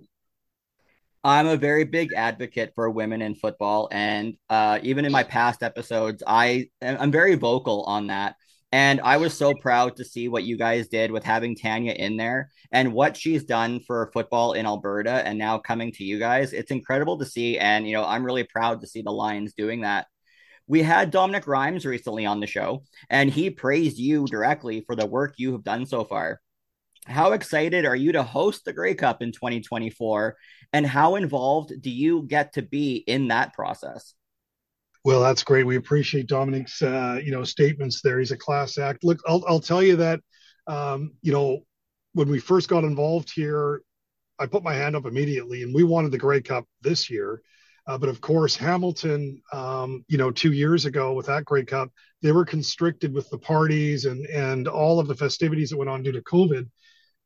I'm 1.27 1.48
a 1.48 1.57
very 1.57 1.84
big 1.84 2.13
advocate 2.13 2.72
for 2.74 2.89
women 2.89 3.22
in 3.22 3.36
football, 3.36 3.89
and 3.91 4.36
uh, 4.50 4.79
even 4.81 5.03
in 5.03 5.12
my 5.12 5.24
past 5.24 5.62
episodes, 5.62 6.24
I 6.25 6.69
I'm 6.81 7.12
very 7.12 7.36
vocal 7.36 7.84
on 7.84 8.07
that. 8.07 8.38
And 8.72 9.01
I 9.01 9.17
was 9.17 9.34
so 9.34 9.53
proud 9.62 9.98
to 9.98 10.05
see 10.05 10.29
what 10.29 10.46
you 10.46 10.57
guys 10.57 10.88
did 10.88 11.12
with 11.12 11.25
having 11.25 11.57
Tanya 11.57 11.91
in 11.91 12.15
there 12.15 12.50
and 12.72 12.93
what 12.93 13.17
she's 13.17 13.43
done 13.43 13.81
for 13.81 14.10
football 14.13 14.53
in 14.53 14.65
Alberta 14.65 15.25
and 15.27 15.38
now 15.38 15.57
coming 15.57 15.91
to 15.93 16.03
you 16.05 16.17
guys. 16.17 16.53
It's 16.53 16.72
incredible 16.72 17.17
to 17.17 17.25
see. 17.25 17.57
And, 17.57 17.86
you 17.86 17.93
know, 17.93 18.05
I'm 18.05 18.25
really 18.25 18.43
proud 18.46 18.81
to 18.81 18.88
see 18.88 19.01
the 19.01 19.12
Lions 19.12 19.53
doing 19.53 19.81
that. 19.81 20.07
We 20.67 20.81
had 20.81 21.12
Dominic 21.12 21.48
Rhymes 21.48 21.86
recently 21.86 22.25
on 22.25 22.39
the 22.39 22.48
show, 22.48 22.84
and 23.10 23.29
he 23.29 23.50
praised 23.50 23.98
you 23.98 24.25
directly 24.27 24.84
for 24.86 24.96
the 24.96 25.05
work 25.05 25.34
you 25.38 25.51
have 25.53 25.63
done 25.63 25.86
so 25.86 26.03
far. 26.05 26.41
How 27.08 27.32
excited 27.32 27.86
are 27.86 27.96
you 27.96 28.12
to 28.12 28.24
host 28.24 28.66
the 28.66 28.74
Grey 28.74 28.94
Cup 28.94 29.22
in 29.22 29.32
2024? 29.32 30.38
And 30.74 30.86
how 30.86 31.16
involved 31.16 31.82
do 31.82 31.90
you 31.90 32.24
get 32.24 32.54
to 32.54 32.62
be 32.62 32.98
in 32.98 33.30
that 33.30 33.54
process? 33.54 34.14
Well, 35.06 35.22
that's 35.22 35.44
great. 35.44 35.66
We 35.66 35.78
appreciate 35.78 36.28
Dominic's, 36.28 36.82
uh, 36.82 37.20
you 37.24 37.32
know, 37.32 37.44
statements 37.44 38.02
there. 38.02 38.20
He's 38.20 38.32
a 38.32 38.38
class 38.38 38.78
act. 38.78 39.04
Look, 39.04 39.20
I'll, 39.26 39.44
I'll 39.48 39.62
tell 39.62 39.82
you 39.82 39.96
that 39.98 40.20
um, 40.68 41.14
you 41.22 41.32
know, 41.32 41.66
when 42.14 42.30
we 42.30 42.40
first 42.40 42.70
got 42.70 42.84
involved 42.84 43.32
here, 43.34 43.82
I 44.40 44.46
put 44.46 44.64
my 44.64 44.74
hand 44.74 44.96
up 44.96 45.06
immediately, 45.06 45.64
and 45.64 45.74
we 45.74 45.84
wanted 45.84 46.12
the 46.12 46.18
Grey 46.18 46.42
Cup 46.42 46.66
this 46.82 47.10
year. 47.10 47.42
Uh, 47.88 47.98
but 47.98 48.10
of 48.10 48.20
course, 48.20 48.56
Hamilton, 48.56 49.42
um, 49.54 50.04
you 50.10 50.18
know, 50.18 50.30
two 50.30 50.52
years 50.52 50.86
ago 50.86 51.14
with 51.14 51.26
that 51.28 51.46
Grey 51.46 51.64
Cup, 51.64 51.90
they 52.22 52.34
were 52.34 52.46
constricted 52.46 53.14
with 53.14 53.30
the 53.30 53.38
parties 53.38 54.06
and 54.06 54.26
and 54.26 54.68
all 54.68 55.00
of 55.00 55.08
the 55.08 55.16
festivities 55.16 55.70
that 55.70 55.78
went 55.78 55.90
on 55.90 56.04
due 56.04 56.12
to 56.12 56.22
COVID. 56.24 56.70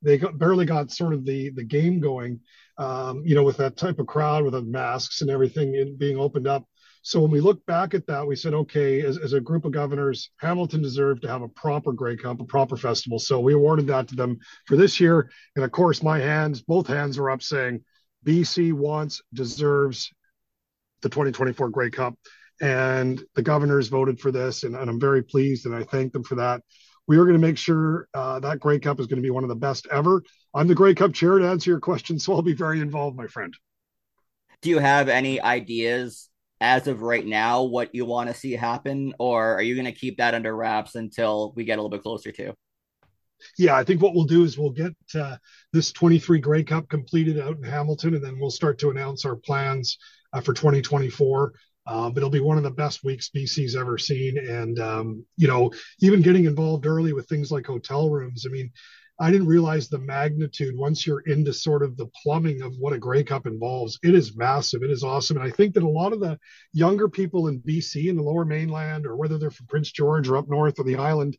They 0.01 0.17
got, 0.17 0.37
barely 0.37 0.65
got 0.65 0.91
sort 0.91 1.13
of 1.13 1.25
the 1.25 1.49
the 1.49 1.63
game 1.63 1.99
going, 1.99 2.39
um, 2.77 3.23
you 3.25 3.35
know, 3.35 3.43
with 3.43 3.57
that 3.57 3.77
type 3.77 3.99
of 3.99 4.07
crowd 4.07 4.43
with 4.43 4.53
the 4.53 4.61
masks 4.61 5.21
and 5.21 5.29
everything 5.29 5.95
being 5.97 6.17
opened 6.17 6.47
up. 6.47 6.65
So 7.03 7.19
when 7.19 7.31
we 7.31 7.41
look 7.41 7.65
back 7.65 7.93
at 7.93 8.05
that, 8.07 8.27
we 8.27 8.35
said, 8.35 8.53
okay, 8.53 9.01
as, 9.01 9.17
as 9.17 9.33
a 9.33 9.39
group 9.39 9.65
of 9.65 9.71
governors, 9.71 10.29
Hamilton 10.37 10.83
deserved 10.83 11.23
to 11.23 11.27
have 11.27 11.41
a 11.41 11.47
proper 11.47 11.93
Grey 11.93 12.15
Cup, 12.15 12.39
a 12.39 12.45
proper 12.45 12.77
festival. 12.77 13.17
So 13.17 13.39
we 13.39 13.53
awarded 13.53 13.87
that 13.87 14.07
to 14.09 14.15
them 14.15 14.37
for 14.67 14.75
this 14.75 14.99
year. 14.99 15.31
And 15.55 15.65
of 15.65 15.71
course, 15.71 16.03
my 16.03 16.19
hands, 16.19 16.61
both 16.61 16.85
hands 16.85 17.17
were 17.17 17.31
up 17.31 17.41
saying, 17.41 17.83
BC 18.25 18.73
wants, 18.73 19.21
deserves 19.33 20.13
the 21.01 21.09
2024 21.09 21.69
Grey 21.69 21.89
Cup. 21.89 22.13
And 22.61 23.19
the 23.33 23.41
governors 23.41 23.87
voted 23.87 24.19
for 24.19 24.31
this, 24.31 24.63
and, 24.63 24.75
and 24.75 24.87
I'm 24.87 24.99
very 24.99 25.23
pleased, 25.23 25.65
and 25.65 25.73
I 25.73 25.83
thank 25.83 26.13
them 26.13 26.23
for 26.23 26.35
that. 26.35 26.61
We 27.11 27.17
are 27.17 27.25
going 27.25 27.33
to 27.33 27.45
make 27.45 27.57
sure 27.57 28.07
uh, 28.13 28.39
that 28.39 28.61
Grey 28.61 28.79
Cup 28.79 29.01
is 29.01 29.07
going 29.07 29.17
to 29.17 29.21
be 29.21 29.31
one 29.31 29.43
of 29.43 29.49
the 29.49 29.55
best 29.57 29.85
ever. 29.91 30.23
I'm 30.53 30.69
the 30.69 30.73
Grey 30.73 30.95
Cup 30.95 31.11
chair 31.13 31.39
to 31.39 31.45
answer 31.45 31.69
your 31.69 31.81
question, 31.81 32.17
so 32.17 32.31
I'll 32.31 32.41
be 32.41 32.53
very 32.53 32.79
involved, 32.79 33.17
my 33.17 33.27
friend. 33.27 33.53
Do 34.61 34.69
you 34.69 34.79
have 34.79 35.09
any 35.09 35.41
ideas 35.41 36.29
as 36.61 36.87
of 36.87 37.01
right 37.01 37.27
now 37.27 37.63
what 37.63 37.93
you 37.93 38.05
want 38.05 38.29
to 38.29 38.33
see 38.33 38.53
happen, 38.53 39.13
or 39.19 39.55
are 39.55 39.61
you 39.61 39.75
going 39.75 39.93
to 39.93 39.99
keep 39.99 40.19
that 40.19 40.35
under 40.35 40.55
wraps 40.55 40.95
until 40.95 41.51
we 41.53 41.65
get 41.65 41.73
a 41.73 41.81
little 41.81 41.89
bit 41.89 42.01
closer 42.01 42.31
to? 42.31 42.53
Yeah, 43.57 43.75
I 43.75 43.83
think 43.83 44.01
what 44.01 44.15
we'll 44.15 44.23
do 44.23 44.45
is 44.45 44.57
we'll 44.57 44.69
get 44.69 44.93
uh, 45.13 45.35
this 45.73 45.91
23 45.91 46.39
Grey 46.39 46.63
Cup 46.63 46.87
completed 46.87 47.37
out 47.37 47.57
in 47.57 47.63
Hamilton, 47.63 48.15
and 48.15 48.23
then 48.23 48.39
we'll 48.39 48.51
start 48.51 48.79
to 48.79 48.89
announce 48.89 49.25
our 49.25 49.35
plans 49.35 49.97
uh, 50.31 50.39
for 50.39 50.53
2024. 50.53 51.51
Uh, 51.87 52.09
but 52.09 52.17
it'll 52.17 52.29
be 52.29 52.39
one 52.39 52.57
of 52.57 52.63
the 52.63 52.71
best 52.71 53.03
weeks 53.03 53.29
BC's 53.35 53.75
ever 53.75 53.97
seen. 53.97 54.37
And, 54.37 54.79
um, 54.79 55.25
you 55.37 55.47
know, 55.47 55.71
even 55.99 56.21
getting 56.21 56.45
involved 56.45 56.85
early 56.85 57.13
with 57.13 57.27
things 57.27 57.51
like 57.51 57.65
hotel 57.65 58.09
rooms. 58.09 58.45
I 58.47 58.51
mean, 58.51 58.71
I 59.19 59.29
didn't 59.29 59.47
realize 59.47 59.87
the 59.87 59.99
magnitude 59.99 60.75
once 60.75 61.05
you're 61.05 61.21
into 61.21 61.53
sort 61.53 61.83
of 61.83 61.95
the 61.95 62.07
plumbing 62.23 62.63
of 62.63 62.73
what 62.79 62.93
a 62.93 62.97
Grey 62.97 63.23
Cup 63.23 63.45
involves. 63.45 63.99
It 64.03 64.15
is 64.15 64.35
massive. 64.35 64.81
It 64.81 64.89
is 64.89 65.03
awesome. 65.03 65.37
And 65.37 65.45
I 65.45 65.51
think 65.51 65.75
that 65.75 65.83
a 65.83 65.89
lot 65.89 66.11
of 66.11 66.19
the 66.19 66.39
younger 66.73 67.07
people 67.07 67.47
in 67.47 67.59
BC 67.59 68.09
in 68.09 68.15
the 68.15 68.23
lower 68.23 68.45
mainland, 68.45 69.05
or 69.05 69.15
whether 69.15 69.37
they're 69.37 69.51
from 69.51 69.67
Prince 69.67 69.91
George 69.91 70.27
or 70.27 70.37
up 70.37 70.49
north 70.49 70.79
of 70.79 70.87
the 70.87 70.95
island, 70.95 71.37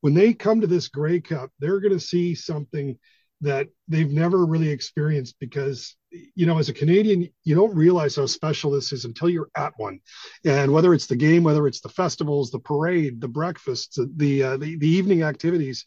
when 0.00 0.14
they 0.14 0.32
come 0.32 0.62
to 0.62 0.66
this 0.66 0.88
Grey 0.88 1.20
Cup, 1.20 1.50
they're 1.58 1.80
going 1.80 1.92
to 1.92 2.00
see 2.00 2.34
something 2.34 2.98
that 3.40 3.68
they've 3.88 4.10
never 4.10 4.44
really 4.44 4.68
experienced 4.68 5.36
because 5.40 5.96
you 6.10 6.44
know 6.44 6.58
as 6.58 6.68
a 6.68 6.74
canadian 6.74 7.28
you 7.44 7.54
don't 7.54 7.74
realize 7.74 8.16
how 8.16 8.26
special 8.26 8.70
this 8.70 8.92
is 8.92 9.04
until 9.04 9.30
you're 9.30 9.48
at 9.56 9.72
one 9.76 9.98
and 10.44 10.72
whether 10.72 10.92
it's 10.92 11.06
the 11.06 11.16
game 11.16 11.44
whether 11.44 11.66
it's 11.66 11.80
the 11.80 11.88
festivals 11.88 12.50
the 12.50 12.58
parade 12.58 13.20
the 13.20 13.28
breakfasts 13.28 13.98
the 14.16 14.42
uh, 14.42 14.56
the, 14.56 14.76
the 14.76 14.88
evening 14.88 15.22
activities 15.22 15.86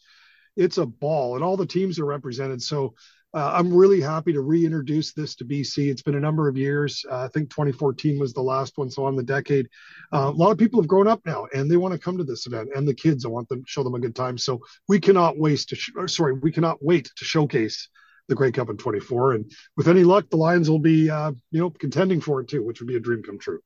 it's 0.55 0.77
a 0.77 0.85
ball, 0.85 1.35
and 1.35 1.43
all 1.43 1.57
the 1.57 1.65
teams 1.65 1.99
are 1.99 2.05
represented. 2.05 2.61
So 2.61 2.95
uh, 3.33 3.51
I'm 3.55 3.73
really 3.73 3.99
happy 3.99 4.31
to 4.33 4.41
reintroduce 4.41 5.13
this 5.13 5.35
to 5.35 5.45
BC. 5.45 5.89
It's 5.89 6.01
been 6.01 6.15
a 6.15 6.19
number 6.19 6.47
of 6.47 6.55
years. 6.55 7.03
Uh, 7.09 7.23
I 7.23 7.27
think 7.29 7.49
2014 7.49 8.19
was 8.19 8.33
the 8.33 8.41
last 8.41 8.77
one, 8.77 8.91
so 8.91 9.05
on 9.05 9.15
the 9.15 9.23
decade. 9.23 9.67
Uh, 10.13 10.31
a 10.33 10.37
lot 10.37 10.51
of 10.51 10.57
people 10.57 10.79
have 10.79 10.87
grown 10.87 11.07
up 11.07 11.21
now, 11.25 11.47
and 11.53 11.69
they 11.69 11.77
want 11.77 11.93
to 11.93 11.99
come 11.99 12.17
to 12.17 12.23
this 12.23 12.45
event. 12.45 12.69
And 12.75 12.87
the 12.87 12.93
kids, 12.93 13.25
I 13.25 13.29
want 13.29 13.49
them 13.49 13.63
to 13.63 13.69
show 13.69 13.83
them 13.83 13.95
a 13.95 13.99
good 13.99 14.15
time. 14.15 14.37
So 14.37 14.61
we 14.87 14.99
cannot 14.99 15.39
waste 15.39 15.69
to 15.69 15.75
sh- 15.75 15.91
sorry, 16.07 16.33
we 16.33 16.51
cannot 16.51 16.83
wait 16.83 17.09
to 17.15 17.25
showcase 17.25 17.89
the 18.27 18.35
Grey 18.35 18.51
Cup 18.51 18.69
in 18.69 18.77
24. 18.77 19.33
And 19.33 19.51
with 19.75 19.87
any 19.87 20.03
luck, 20.03 20.29
the 20.29 20.37
Lions 20.37 20.69
will 20.69 20.79
be 20.79 21.09
uh, 21.09 21.31
you 21.51 21.59
know 21.59 21.71
contending 21.71 22.21
for 22.21 22.41
it 22.41 22.47
too, 22.47 22.63
which 22.63 22.79
would 22.79 22.87
be 22.87 22.97
a 22.97 22.99
dream 22.99 23.23
come 23.23 23.39
true. 23.39 23.59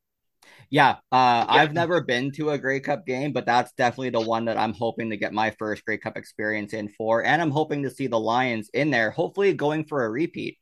Yeah, 0.69 0.97
uh, 1.11 1.45
yeah, 1.45 1.45
I've 1.47 1.73
never 1.73 2.01
been 2.01 2.31
to 2.33 2.49
a 2.49 2.57
Grey 2.57 2.79
Cup 2.79 3.05
game, 3.05 3.31
but 3.31 3.45
that's 3.45 3.71
definitely 3.73 4.09
the 4.09 4.21
one 4.21 4.45
that 4.45 4.57
I'm 4.57 4.73
hoping 4.73 5.09
to 5.09 5.17
get 5.17 5.33
my 5.33 5.51
first 5.51 5.85
Grey 5.85 5.97
Cup 5.97 6.17
experience 6.17 6.73
in 6.73 6.89
for, 6.89 7.23
and 7.23 7.41
I'm 7.41 7.51
hoping 7.51 7.83
to 7.83 7.89
see 7.89 8.07
the 8.07 8.19
Lions 8.19 8.69
in 8.73 8.89
there, 8.89 9.11
hopefully 9.11 9.53
going 9.53 9.85
for 9.85 10.03
a 10.03 10.09
repeat. 10.09 10.57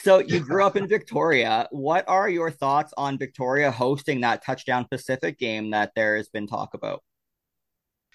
So 0.00 0.18
you 0.18 0.40
grew 0.40 0.64
up 0.64 0.76
in 0.76 0.86
Victoria. 0.88 1.66
What 1.70 2.04
are 2.08 2.28
your 2.28 2.50
thoughts 2.50 2.92
on 2.96 3.18
Victoria 3.18 3.70
hosting 3.70 4.20
that 4.20 4.44
Touchdown 4.44 4.86
Pacific 4.90 5.38
game 5.38 5.70
that 5.70 5.92
there 5.96 6.16
has 6.16 6.28
been 6.28 6.46
talk 6.46 6.74
about? 6.74 7.02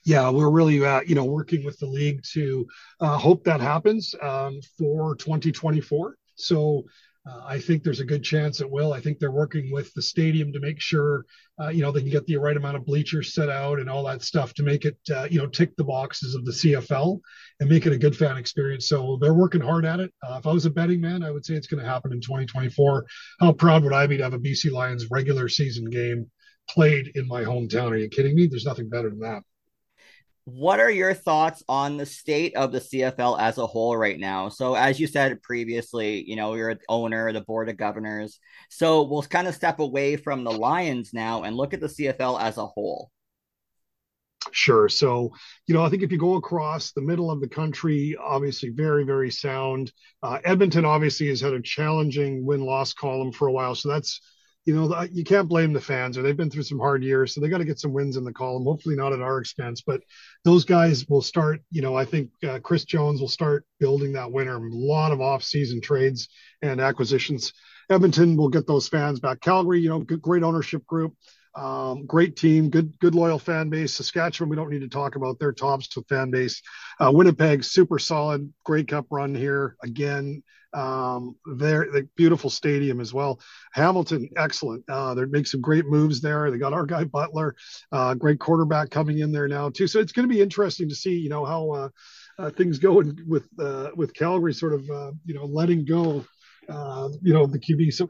yeah, 0.04 0.30
we're 0.30 0.50
really, 0.50 0.84
uh, 0.84 1.02
you 1.02 1.16
know, 1.16 1.26
working 1.26 1.64
with 1.64 1.78
the 1.80 1.86
league 1.86 2.22
to 2.34 2.68
uh, 3.00 3.18
hope 3.18 3.44
that 3.44 3.62
happens 3.62 4.16
um, 4.22 4.60
for 4.78 5.16
2024. 5.16 6.16
So 6.36 6.84
uh, 7.30 7.42
I 7.46 7.60
think 7.60 7.84
there's 7.84 8.00
a 8.00 8.06
good 8.06 8.24
chance 8.24 8.62
it 8.62 8.70
will. 8.70 8.94
I 8.94 9.00
think 9.00 9.20
they're 9.20 9.32
working 9.32 9.72
with 9.72 9.94
the 9.94 10.02
stadium 10.02 10.52
to 10.54 10.60
make 10.60 10.82
sure, 10.82 11.26
uh, 11.62 11.68
you 11.68 11.82
know, 11.82 11.92
they 11.92 12.02
can 12.02 12.10
get 12.10 12.26
the 12.26 12.38
right 12.38 12.58
amount 12.58 12.78
of 12.78 12.86
bleachers 12.86 13.36
set 13.36 13.48
out 13.48 13.80
and 13.80 13.88
all 13.88 14.04
that 14.06 14.24
stuff 14.24 14.56
to 14.56 14.64
make 14.64 14.86
it, 14.86 14.98
uh, 15.14 15.28
you 15.30 15.38
know, 15.38 15.46
tick 15.46 15.76
the 15.76 15.84
boxes 15.84 16.34
of 16.34 16.46
the 16.46 16.52
CFL 16.52 17.20
and 17.60 17.70
make 17.70 17.86
it 17.86 17.94
a 17.94 17.98
good 17.98 18.16
fan 18.16 18.38
experience. 18.38 18.88
So 18.88 19.20
they're 19.22 19.36
working 19.36 19.62
hard 19.62 19.86
at 19.86 20.00
it. 20.00 20.12
Uh, 20.28 20.38
if 20.40 20.48
I 20.48 20.52
was 20.52 20.66
a 20.66 20.72
betting 20.72 21.00
man, 21.00 21.22
I 21.22 21.30
would 21.30 21.46
say 21.46 21.54
it's 21.54 21.68
going 21.68 21.84
to 21.84 21.90
happen 21.90 22.12
in 22.12 22.22
2024. 22.22 23.06
How 23.40 23.52
proud 23.54 23.84
would 23.84 23.94
I 23.94 24.08
be 24.08 24.18
to 24.18 24.24
have 24.24 24.34
a 24.34 24.40
BC 24.40 24.72
Lions 24.72 25.12
regular 25.12 25.48
season 25.48 25.92
game 25.92 26.30
played 26.68 27.12
in 27.14 27.28
my 27.28 27.44
hometown? 27.44 27.92
Are 27.92 27.98
you 27.98 28.10
kidding 28.10 28.36
me? 28.36 28.48
There's 28.48 28.66
nothing 28.66 28.90
better 28.90 29.10
than 29.12 29.20
that. 29.20 29.44
What 30.54 30.82
are 30.82 30.92
your 30.92 31.14
thoughts 31.14 31.64
on 31.70 31.96
the 31.96 32.06
state 32.06 32.58
of 32.58 32.74
the 32.74 32.80
CFL 32.80 33.40
as 33.40 33.58
a 33.58 33.66
whole 33.66 33.96
right 33.96 34.20
now? 34.20 34.50
So, 34.50 34.76
as 34.76 35.00
you 35.00 35.08
said 35.08 35.42
previously, 35.42 36.30
you 36.30 36.36
know, 36.36 36.56
you're 36.56 36.76
the 36.76 36.82
owner, 36.90 37.30
of 37.30 37.36
the 37.36 37.42
board 37.42 37.70
of 37.70 37.78
governors. 37.78 38.38
So, 38.70 39.04
we'll 39.04 39.22
kind 39.22 39.48
of 39.48 39.56
step 39.56 39.80
away 39.80 40.18
from 40.18 40.44
the 40.44 40.52
Lions 40.52 41.12
now 41.14 41.44
and 41.44 41.56
look 41.56 41.74
at 41.74 41.80
the 41.80 41.88
CFL 41.88 42.42
as 42.42 42.58
a 42.58 42.66
whole. 42.66 43.12
Sure. 44.52 44.90
So, 44.90 45.32
you 45.68 45.74
know, 45.74 45.86
I 45.86 45.90
think 45.90 46.04
if 46.04 46.12
you 46.12 46.18
go 46.18 46.36
across 46.36 46.92
the 46.92 47.02
middle 47.02 47.32
of 47.32 47.40
the 47.40 47.48
country, 47.48 48.18
obviously 48.22 48.70
very, 48.70 49.06
very 49.06 49.32
sound. 49.32 49.94
Uh, 50.22 50.40
Edmonton 50.44 50.84
obviously 50.84 51.28
has 51.28 51.40
had 51.40 51.54
a 51.54 51.62
challenging 51.62 52.46
win 52.46 52.60
loss 52.60 52.92
column 52.92 53.32
for 53.32 53.48
a 53.48 53.54
while. 53.54 53.74
So, 53.74 53.88
that's 53.88 54.20
you 54.66 54.76
know, 54.76 55.02
you 55.12 55.24
can't 55.24 55.50
blame 55.50 55.74
the 55.74 55.82
fans, 55.82 56.18
or 56.18 56.22
they've 56.22 56.38
been 56.38 56.52
through 56.52 56.64
some 56.64 56.80
hard 56.80 57.04
years, 57.04 57.34
so 57.34 57.42
they 57.42 57.50
got 57.50 57.58
to 57.58 57.66
get 57.66 57.80
some 57.80 57.94
wins 57.94 58.16
in 58.16 58.24
the 58.24 58.34
column. 58.34 58.64
Hopefully, 58.64 58.96
not 58.96 59.14
at 59.14 59.22
our 59.22 59.40
expense, 59.40 59.82
but 59.82 60.02
those 60.44 60.66
guys 60.66 61.08
will 61.10 61.22
start. 61.22 61.62
You 61.72 61.82
know, 61.82 61.96
I 61.96 62.06
think 62.06 62.30
uh, 62.48 62.60
Chris 62.60 62.86
Jones 62.86 63.20
will 63.20 63.28
start 63.28 63.66
building 63.80 64.14
that 64.14 64.32
winner. 64.32 64.58
A 64.58 64.70
lot 64.72 65.12
of 65.12 65.22
off-season 65.22 65.82
trades 65.82 66.30
and 66.62 66.80
acquisitions. 66.80 67.54
Edmonton 67.90 68.38
will 68.38 68.50
get 68.50 68.68
those 68.68 68.88
fans 68.88 69.20
back. 69.20 69.42
Calgary, 69.42 69.82
you 69.82 69.90
know, 69.90 70.00
great 70.00 70.44
ownership 70.44 70.86
group, 70.86 71.16
um, 71.56 72.06
great 72.06 72.36
team, 72.36 72.70
good, 72.70 72.98
good 73.00 73.16
loyal 73.16 73.40
fan 73.40 73.70
base. 73.70 73.94
Saskatchewan, 73.94 74.50
we 74.50 74.56
don't 74.56 74.70
need 74.70 74.82
to 74.82 74.90
talk 74.90 75.16
about 75.16 75.40
their 75.40 75.52
tops 75.52 75.96
with 75.96 76.08
fan 76.08 76.32
base. 76.32 76.62
Uh, 77.00 77.12
Winnipeg, 77.14 77.64
super 77.64 78.00
solid, 78.00 78.52
great 78.64 78.88
cup 78.88 79.06
run 79.10 79.36
here 79.36 79.76
again. 79.84 80.44
Um, 80.74 81.36
there, 81.46 81.92
the 81.92 82.08
beautiful 82.16 82.50
stadium 82.50 83.02
as 83.02 83.14
well. 83.14 83.42
Hamilton, 83.74 84.30
excellent. 84.38 84.86
Uh, 84.88 85.14
they 85.14 85.26
make 85.26 85.48
some 85.48 85.62
great 85.62 85.86
moves 85.86 86.22
there. 86.22 86.50
They 86.50 86.58
got 86.58 86.74
our 86.74 86.86
guy 86.86 87.04
Butler, 87.04 87.56
uh, 87.92 88.14
great 88.14 88.40
quarterback 88.40 88.90
coming 88.90 89.20
in 89.20 89.32
there 89.32 89.50
now 89.50 89.70
too. 89.70 89.88
So 89.88 90.00
it's 90.00 90.14
going 90.14 90.28
to 90.28 90.34
be 90.34 90.42
interesting 90.42 90.88
to 90.88 90.96
see, 90.96 91.18
you 91.18 91.30
know, 91.30 91.44
how 91.44 91.72
uh, 91.72 91.90
uh, 92.40 92.50
things 92.52 92.80
go 92.80 93.04
with 93.28 93.48
uh, 93.60 93.90
with 93.96 94.14
Calgary 94.14 94.54
sort 94.54 94.74
of, 94.74 94.90
uh, 94.90 95.12
you 95.26 95.34
know, 95.34 95.46
letting 95.46 95.86
go. 95.86 96.26
Uh, 96.70 97.10
you 97.22 97.34
know 97.34 97.48
the 97.48 97.60
QB. 97.60 97.92
So 97.92 98.08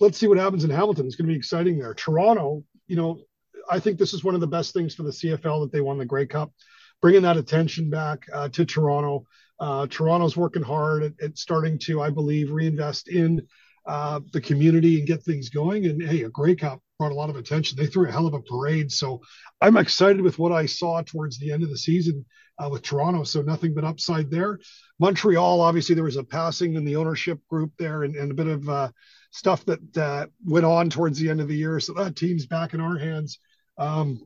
let's 0.00 0.18
see 0.18 0.26
what 0.26 0.38
happens 0.38 0.64
in 0.64 0.70
Hamilton. 0.70 1.06
It's 1.06 1.14
going 1.14 1.28
to 1.28 1.32
be 1.32 1.36
exciting 1.36 1.78
there. 1.78 1.94
Toronto, 1.94 2.64
you 2.92 2.98
know, 2.98 3.22
I 3.70 3.80
think 3.80 3.96
this 3.96 4.12
is 4.12 4.22
one 4.22 4.34
of 4.34 4.42
the 4.42 4.46
best 4.46 4.74
things 4.74 4.94
for 4.94 5.02
the 5.02 5.12
CFL 5.12 5.62
that 5.62 5.72
they 5.72 5.80
won 5.80 5.96
the 5.96 6.04
Grey 6.04 6.26
Cup, 6.26 6.52
bringing 7.00 7.22
that 7.22 7.38
attention 7.38 7.88
back 7.88 8.26
uh, 8.30 8.50
to 8.50 8.66
Toronto. 8.66 9.24
Uh, 9.58 9.86
Toronto's 9.86 10.36
working 10.36 10.62
hard 10.62 11.02
at, 11.02 11.12
at, 11.22 11.38
starting 11.38 11.78
to, 11.78 12.02
I 12.02 12.10
believe, 12.10 12.50
reinvest 12.50 13.08
in 13.08 13.48
uh, 13.86 14.20
the 14.34 14.42
community 14.42 14.98
and 14.98 15.06
get 15.06 15.22
things 15.22 15.48
going. 15.48 15.86
And 15.86 16.02
hey, 16.02 16.24
a 16.24 16.28
Grey 16.28 16.54
Cup 16.54 16.82
brought 16.98 17.12
a 17.12 17.14
lot 17.14 17.30
of 17.30 17.36
attention. 17.36 17.78
They 17.78 17.86
threw 17.86 18.06
a 18.06 18.12
hell 18.12 18.26
of 18.26 18.34
a 18.34 18.42
parade. 18.42 18.92
So 18.92 19.22
I'm 19.62 19.78
excited 19.78 20.20
with 20.20 20.38
what 20.38 20.52
I 20.52 20.66
saw 20.66 21.00
towards 21.00 21.38
the 21.38 21.50
end 21.50 21.62
of 21.62 21.70
the 21.70 21.78
season 21.78 22.26
uh, 22.62 22.68
with 22.68 22.82
Toronto. 22.82 23.24
So 23.24 23.40
nothing 23.40 23.72
but 23.72 23.84
upside 23.84 24.30
there. 24.30 24.58
Montreal, 24.98 25.62
obviously, 25.62 25.94
there 25.94 26.04
was 26.04 26.16
a 26.18 26.24
passing 26.24 26.74
in 26.74 26.84
the 26.84 26.96
ownership 26.96 27.40
group 27.48 27.72
there 27.78 28.02
and, 28.02 28.16
and 28.16 28.30
a 28.30 28.34
bit 28.34 28.48
of 28.48 28.68
uh, 28.68 28.90
stuff 29.32 29.64
that 29.64 29.96
uh, 29.96 30.26
went 30.44 30.66
on 30.66 30.90
towards 30.90 31.18
the 31.18 31.28
end 31.28 31.40
of 31.40 31.48
the 31.48 31.56
year. 31.56 31.80
So 31.80 31.94
that 31.94 32.14
team's 32.14 32.46
back 32.46 32.74
in 32.74 32.80
our 32.80 32.98
hands. 32.98 33.38
Um, 33.78 34.20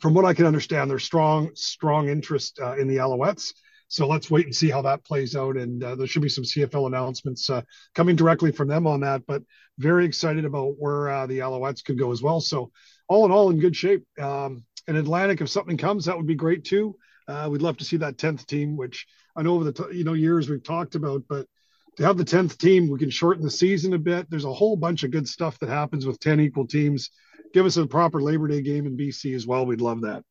from 0.00 0.12
what 0.12 0.24
I 0.24 0.34
can 0.34 0.46
understand, 0.46 0.90
there's 0.90 1.04
strong, 1.04 1.50
strong 1.54 2.08
interest 2.08 2.58
uh, 2.60 2.76
in 2.76 2.88
the 2.88 2.96
Alouettes. 2.96 3.54
So 3.88 4.06
let's 4.08 4.30
wait 4.30 4.44
and 4.44 4.54
see 4.54 4.68
how 4.68 4.82
that 4.82 5.04
plays 5.04 5.36
out. 5.36 5.56
And 5.56 5.82
uh, 5.82 5.94
there 5.94 6.08
should 6.08 6.22
be 6.22 6.28
some 6.28 6.42
CFL 6.42 6.88
announcements 6.88 7.48
uh, 7.48 7.62
coming 7.94 8.16
directly 8.16 8.50
from 8.50 8.66
them 8.66 8.86
on 8.86 9.00
that. 9.00 9.22
But 9.26 9.42
very 9.78 10.04
excited 10.04 10.44
about 10.44 10.74
where 10.76 11.08
uh, 11.08 11.26
the 11.26 11.38
Alouettes 11.38 11.84
could 11.84 11.98
go 11.98 12.10
as 12.10 12.20
well. 12.20 12.40
So 12.40 12.72
all 13.08 13.24
in 13.24 13.30
all, 13.30 13.50
in 13.50 13.60
good 13.60 13.76
shape. 13.76 14.04
Um, 14.20 14.64
in 14.88 14.96
Atlantic, 14.96 15.40
if 15.40 15.48
something 15.48 15.76
comes, 15.76 16.04
that 16.04 16.16
would 16.16 16.26
be 16.26 16.34
great 16.34 16.64
too. 16.64 16.96
Uh, 17.28 17.48
we'd 17.50 17.62
love 17.62 17.76
to 17.76 17.84
see 17.84 17.96
that 17.98 18.18
tenth 18.18 18.46
team, 18.46 18.76
which 18.76 19.06
I 19.36 19.42
know 19.42 19.54
over 19.54 19.64
the 19.64 19.72
t- 19.72 19.96
you 19.96 20.04
know 20.04 20.14
years 20.14 20.48
we've 20.48 20.62
talked 20.62 20.94
about, 20.94 21.22
but 21.28 21.46
to 21.96 22.04
have 22.04 22.16
the 22.16 22.24
tenth 22.24 22.58
team, 22.58 22.88
we 22.88 22.98
can 22.98 23.10
shorten 23.10 23.42
the 23.42 23.50
season 23.50 23.94
a 23.94 23.98
bit. 23.98 24.28
There's 24.30 24.44
a 24.44 24.52
whole 24.52 24.76
bunch 24.76 25.02
of 25.02 25.10
good 25.10 25.28
stuff 25.28 25.58
that 25.60 25.68
happens 25.68 26.06
with 26.06 26.20
ten 26.20 26.40
equal 26.40 26.66
teams. 26.66 27.10
Give 27.52 27.66
us 27.66 27.76
a 27.76 27.86
proper 27.86 28.20
Labor 28.20 28.48
Day 28.48 28.62
game 28.62 28.86
in 28.86 28.96
BC 28.96 29.34
as 29.34 29.46
well. 29.46 29.64
We'd 29.66 29.80
love 29.80 30.02
that. 30.02 30.22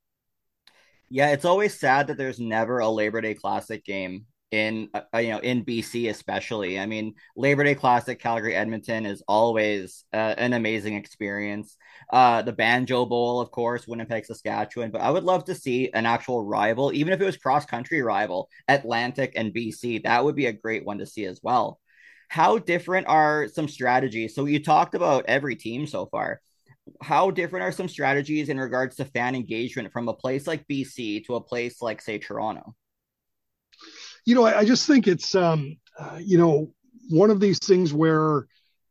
Yeah, 1.09 1.31
it's 1.31 1.45
always 1.45 1.79
sad 1.79 2.07
that 2.07 2.17
there's 2.17 2.39
never 2.39 2.79
a 2.79 2.89
Labor 2.89 3.21
Day 3.21 3.33
Classic 3.33 3.83
game 3.83 4.25
in 4.51 4.89
uh, 4.93 5.01
uh 5.13 5.17
you 5.17 5.29
know 5.29 5.39
in 5.39 5.63
BC 5.63 6.09
especially. 6.09 6.79
I 6.79 6.85
mean, 6.85 7.15
Labor 7.35 7.63
Day 7.63 7.75
Classic 7.75 8.19
Calgary 8.19 8.55
Edmonton 8.55 9.05
is 9.05 9.23
always 9.27 10.05
uh, 10.13 10.35
an 10.37 10.53
amazing 10.53 10.95
experience. 10.95 11.77
Uh 12.11 12.41
the 12.41 12.53
Banjo 12.53 13.05
Bowl, 13.05 13.41
of 13.41 13.51
course, 13.51 13.87
Winnipeg 13.87 14.25
Saskatchewan, 14.25 14.91
but 14.91 15.01
I 15.01 15.11
would 15.11 15.23
love 15.23 15.45
to 15.45 15.55
see 15.55 15.91
an 15.91 16.05
actual 16.05 16.43
rival, 16.43 16.91
even 16.93 17.13
if 17.13 17.21
it 17.21 17.25
was 17.25 17.37
cross 17.37 17.65
country 17.65 18.01
rival, 18.01 18.49
Atlantic 18.67 19.33
and 19.35 19.53
BC. 19.53 20.03
That 20.03 20.23
would 20.23 20.35
be 20.35 20.47
a 20.47 20.53
great 20.53 20.85
one 20.85 20.99
to 20.99 21.05
see 21.05 21.25
as 21.25 21.39
well. 21.43 21.79
How 22.29 22.57
different 22.57 23.07
are 23.07 23.47
some 23.47 23.67
strategies? 23.67 24.35
So 24.35 24.45
you 24.45 24.63
talked 24.63 24.95
about 24.95 25.25
every 25.27 25.55
team 25.55 25.87
so 25.87 26.07
far 26.07 26.41
how 27.01 27.31
different 27.31 27.63
are 27.63 27.71
some 27.71 27.87
strategies 27.87 28.49
in 28.49 28.59
regards 28.59 28.95
to 28.97 29.05
fan 29.05 29.35
engagement 29.35 29.91
from 29.91 30.07
a 30.07 30.13
place 30.13 30.47
like 30.47 30.67
BC 30.67 31.25
to 31.25 31.35
a 31.35 31.41
place 31.41 31.81
like, 31.81 32.01
say, 32.01 32.17
Toronto? 32.17 32.75
You 34.25 34.35
know, 34.35 34.45
I, 34.45 34.59
I 34.59 34.65
just 34.65 34.87
think 34.87 35.07
it's, 35.07 35.35
um, 35.35 35.77
uh, 35.99 36.19
you 36.21 36.37
know, 36.37 36.73
one 37.09 37.29
of 37.29 37.39
these 37.39 37.59
things 37.59 37.93
where, 37.93 38.47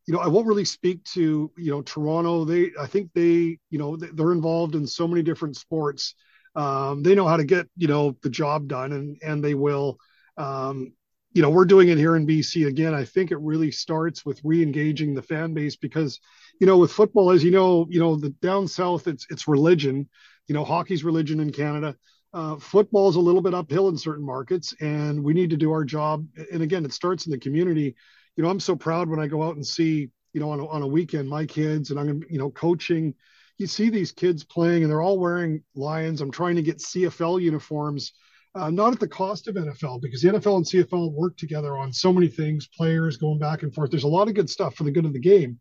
you 0.06 0.14
know, 0.14 0.20
I 0.20 0.28
won't 0.28 0.46
really 0.46 0.64
speak 0.64 1.02
to, 1.14 1.50
you 1.56 1.70
know, 1.70 1.82
Toronto. 1.82 2.44
They, 2.44 2.70
I 2.78 2.86
think 2.86 3.10
they, 3.14 3.58
you 3.70 3.78
know, 3.78 3.96
they're 3.96 4.32
involved 4.32 4.74
in 4.74 4.86
so 4.86 5.08
many 5.08 5.22
different 5.22 5.56
sports. 5.56 6.14
Um, 6.54 7.02
they 7.02 7.14
know 7.14 7.26
how 7.26 7.36
to 7.36 7.44
get, 7.44 7.66
you 7.76 7.88
know, 7.88 8.16
the 8.22 8.30
job 8.30 8.68
done, 8.68 8.92
and 8.92 9.16
and 9.22 9.42
they 9.42 9.54
will. 9.54 9.98
Um, 10.36 10.92
you 11.32 11.42
know, 11.42 11.50
we're 11.50 11.64
doing 11.64 11.88
it 11.88 11.98
here 11.98 12.14
in 12.14 12.26
BC 12.26 12.64
again. 12.64 12.94
I 12.94 13.04
think 13.04 13.32
it 13.32 13.40
really 13.40 13.72
starts 13.72 14.24
with 14.24 14.40
re-engaging 14.44 15.14
the 15.14 15.22
fan 15.22 15.52
base 15.52 15.74
because 15.74 16.20
you 16.60 16.66
know, 16.68 16.78
with 16.78 16.92
football, 16.92 17.32
as 17.32 17.42
you 17.42 17.50
know, 17.50 17.86
you 17.90 17.98
know, 17.98 18.14
the 18.14 18.30
down 18.30 18.68
south, 18.68 19.08
it's 19.08 19.26
it's 19.30 19.48
religion. 19.48 20.08
You 20.46 20.54
know, 20.54 20.64
hockey's 20.64 21.02
religion 21.02 21.40
in 21.40 21.50
Canada. 21.50 21.96
Uh, 22.34 22.56
football 22.56 23.08
is 23.08 23.14
a 23.14 23.20
little 23.20 23.40
bit 23.40 23.54
uphill 23.54 23.88
in 23.88 23.96
certain 23.96 24.24
markets, 24.24 24.74
and 24.80 25.22
we 25.22 25.32
need 25.32 25.50
to 25.50 25.56
do 25.56 25.70
our 25.70 25.84
job. 25.84 26.26
And 26.52 26.62
again, 26.62 26.84
it 26.84 26.92
starts 26.92 27.26
in 27.26 27.30
the 27.30 27.38
community. 27.38 27.94
You 28.34 28.42
know, 28.42 28.50
I'm 28.50 28.58
so 28.58 28.74
proud 28.74 29.08
when 29.08 29.20
I 29.20 29.28
go 29.28 29.44
out 29.44 29.54
and 29.54 29.64
see, 29.64 30.10
you 30.32 30.40
know, 30.40 30.50
on 30.50 30.58
a, 30.58 30.66
on 30.66 30.82
a 30.82 30.86
weekend, 30.86 31.28
my 31.28 31.46
kids, 31.46 31.92
and 31.92 32.00
I'm, 32.00 32.24
you 32.28 32.38
know, 32.38 32.50
coaching. 32.50 33.14
You 33.56 33.68
see 33.68 33.88
these 33.88 34.10
kids 34.10 34.42
playing, 34.42 34.82
and 34.82 34.90
they're 34.90 35.00
all 35.00 35.20
wearing 35.20 35.62
Lions. 35.76 36.20
I'm 36.20 36.32
trying 36.32 36.56
to 36.56 36.62
get 36.62 36.78
CFL 36.78 37.40
uniforms, 37.40 38.14
uh, 38.56 38.68
not 38.68 38.92
at 38.92 38.98
the 38.98 39.06
cost 39.06 39.46
of 39.46 39.54
NFL, 39.54 40.02
because 40.02 40.20
the 40.20 40.30
NFL 40.30 40.56
and 40.56 40.66
CFL 40.66 41.12
work 41.12 41.36
together 41.36 41.76
on 41.76 41.92
so 41.92 42.12
many 42.12 42.26
things, 42.26 42.66
players 42.66 43.16
going 43.16 43.38
back 43.38 43.62
and 43.62 43.72
forth. 43.72 43.92
There's 43.92 44.02
a 44.02 44.08
lot 44.08 44.26
of 44.26 44.34
good 44.34 44.50
stuff 44.50 44.74
for 44.74 44.82
the 44.82 44.90
good 44.90 45.04
of 45.04 45.12
the 45.12 45.20
game. 45.20 45.60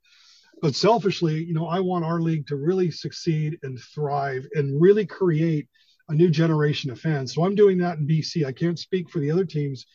But 0.59 0.73
selfishly, 0.73 1.43
you 1.43 1.53
know, 1.53 1.67
I 1.67 1.81
want 1.81 2.03
our 2.03 2.19
league 2.19 2.47
to 2.47 2.55
really 2.55 2.89
succeed 2.89 3.59
and 3.61 3.77
thrive 3.93 4.47
and 4.55 4.81
really 4.81 5.05
create 5.05 5.67
a 6.09 6.13
new 6.13 6.29
generation 6.29 6.91
of 6.91 6.99
fans. 6.99 7.33
So 7.33 7.43
I'm 7.43 7.55
doing 7.55 7.77
that 7.79 7.97
in 7.97 8.07
BC. 8.07 8.45
I 8.45 8.51
can't 8.51 8.79
speak 8.79 9.09
for 9.09 9.19
the 9.19 9.31
other 9.31 9.45
teams, 9.45 9.85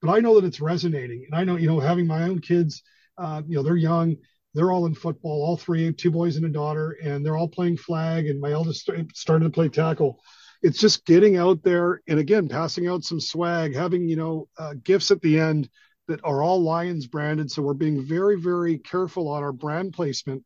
but 0.00 0.10
I 0.10 0.20
know 0.20 0.34
that 0.40 0.46
it's 0.46 0.60
resonating. 0.60 1.24
And 1.26 1.38
I 1.38 1.44
know, 1.44 1.56
you 1.56 1.66
know, 1.66 1.80
having 1.80 2.06
my 2.06 2.22
own 2.22 2.40
kids, 2.40 2.82
uh, 3.18 3.42
you 3.46 3.56
know, 3.56 3.62
they're 3.62 3.76
young, 3.76 4.16
they're 4.54 4.72
all 4.72 4.86
in 4.86 4.94
football, 4.94 5.42
all 5.42 5.56
three, 5.56 5.92
two 5.92 6.10
boys 6.10 6.36
and 6.36 6.46
a 6.46 6.48
daughter, 6.48 6.96
and 7.02 7.24
they're 7.24 7.36
all 7.36 7.48
playing 7.48 7.76
flag. 7.76 8.26
And 8.26 8.40
my 8.40 8.52
eldest 8.52 8.90
started 9.14 9.44
to 9.44 9.50
play 9.50 9.68
tackle. 9.68 10.20
It's 10.62 10.78
just 10.78 11.04
getting 11.04 11.36
out 11.36 11.62
there 11.62 12.00
and 12.08 12.18
again, 12.18 12.48
passing 12.48 12.88
out 12.88 13.04
some 13.04 13.20
swag, 13.20 13.74
having, 13.74 14.08
you 14.08 14.16
know, 14.16 14.48
uh, 14.58 14.74
gifts 14.82 15.10
at 15.10 15.20
the 15.20 15.38
end 15.38 15.68
that 16.08 16.20
are 16.24 16.42
all 16.42 16.62
Lions 16.62 17.06
branded. 17.06 17.50
So 17.50 17.62
we're 17.62 17.74
being 17.74 18.02
very, 18.02 18.40
very 18.40 18.78
careful 18.78 19.28
on 19.28 19.42
our 19.42 19.52
brand 19.52 19.92
placement, 19.92 20.44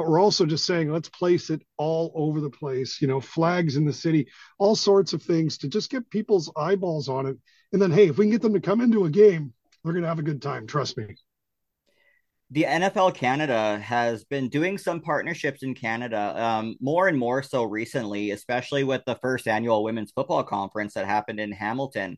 but 0.00 0.08
we're 0.08 0.18
also 0.18 0.46
just 0.46 0.64
saying 0.64 0.90
let's 0.90 1.10
place 1.10 1.50
it 1.50 1.60
all 1.76 2.10
over 2.14 2.40
the 2.40 2.48
place, 2.48 3.02
you 3.02 3.06
know, 3.06 3.20
flags 3.20 3.76
in 3.76 3.84
the 3.84 3.92
city, 3.92 4.26
all 4.58 4.74
sorts 4.74 5.12
of 5.12 5.22
things 5.22 5.58
to 5.58 5.68
just 5.68 5.90
get 5.90 6.08
people's 6.08 6.50
eyeballs 6.56 7.10
on 7.10 7.26
it. 7.26 7.36
And 7.74 7.82
then, 7.82 7.90
hey, 7.90 8.08
if 8.08 8.16
we 8.16 8.24
can 8.24 8.30
get 8.30 8.40
them 8.40 8.54
to 8.54 8.60
come 8.60 8.80
into 8.80 9.04
a 9.04 9.10
game, 9.10 9.52
we're 9.84 9.92
going 9.92 10.04
to 10.04 10.08
have 10.08 10.18
a 10.18 10.22
good 10.22 10.40
time. 10.40 10.66
Trust 10.66 10.96
me. 10.96 11.16
The 12.50 12.62
NFL 12.62 13.14
Canada 13.14 13.78
has 13.80 14.24
been 14.24 14.48
doing 14.48 14.78
some 14.78 15.02
partnerships 15.02 15.62
in 15.62 15.74
Canada, 15.74 16.34
um, 16.42 16.76
more 16.80 17.06
and 17.06 17.18
more 17.18 17.42
so 17.42 17.64
recently, 17.64 18.30
especially 18.30 18.84
with 18.84 19.02
the 19.04 19.16
first 19.16 19.46
annual 19.46 19.84
women's 19.84 20.12
football 20.12 20.44
conference 20.44 20.94
that 20.94 21.04
happened 21.04 21.40
in 21.40 21.52
Hamilton 21.52 22.16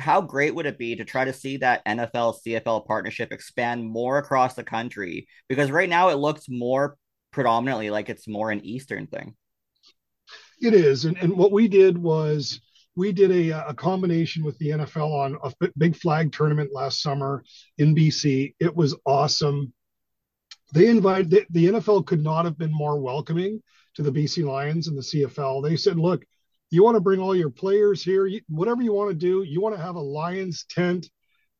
how 0.00 0.20
great 0.20 0.54
would 0.54 0.66
it 0.66 0.78
be 0.78 0.96
to 0.96 1.04
try 1.04 1.24
to 1.24 1.32
see 1.32 1.58
that 1.58 1.84
NFL 1.84 2.36
CFL 2.44 2.86
partnership 2.86 3.32
expand 3.32 3.84
more 3.84 4.18
across 4.18 4.54
the 4.54 4.64
country? 4.64 5.28
Because 5.48 5.70
right 5.70 5.88
now 5.88 6.08
it 6.08 6.14
looks 6.14 6.46
more 6.48 6.96
predominantly 7.32 7.90
like 7.90 8.08
it's 8.08 8.28
more 8.28 8.50
an 8.50 8.64
Eastern 8.64 9.06
thing. 9.06 9.34
It 10.60 10.74
is. 10.74 11.04
And, 11.04 11.16
and 11.18 11.36
what 11.36 11.52
we 11.52 11.68
did 11.68 11.96
was 11.96 12.60
we 12.96 13.12
did 13.12 13.30
a, 13.30 13.68
a 13.68 13.74
combination 13.74 14.44
with 14.44 14.58
the 14.58 14.70
NFL 14.70 15.12
on 15.12 15.38
a 15.42 15.68
big 15.78 15.96
flag 15.96 16.32
tournament 16.32 16.70
last 16.72 17.02
summer 17.02 17.44
in 17.78 17.94
BC. 17.94 18.54
It 18.60 18.74
was 18.74 18.96
awesome. 19.06 19.72
They 20.72 20.88
invited 20.88 21.30
the, 21.30 21.46
the 21.50 21.66
NFL 21.66 22.06
could 22.06 22.22
not 22.22 22.44
have 22.44 22.58
been 22.58 22.72
more 22.72 23.00
welcoming 23.00 23.62
to 23.94 24.02
the 24.02 24.12
BC 24.12 24.44
Lions 24.44 24.88
and 24.88 24.96
the 24.96 25.02
CFL. 25.02 25.62
They 25.62 25.76
said, 25.76 25.98
look, 25.98 26.24
you 26.70 26.84
want 26.84 26.94
to 26.96 27.00
bring 27.00 27.20
all 27.20 27.34
your 27.34 27.50
players 27.50 28.02
here, 28.02 28.26
you, 28.26 28.40
whatever 28.48 28.82
you 28.82 28.92
want 28.92 29.10
to 29.10 29.16
do. 29.16 29.42
You 29.42 29.60
want 29.60 29.74
to 29.74 29.82
have 29.82 29.96
a 29.96 30.00
Lions 30.00 30.64
tent. 30.68 31.08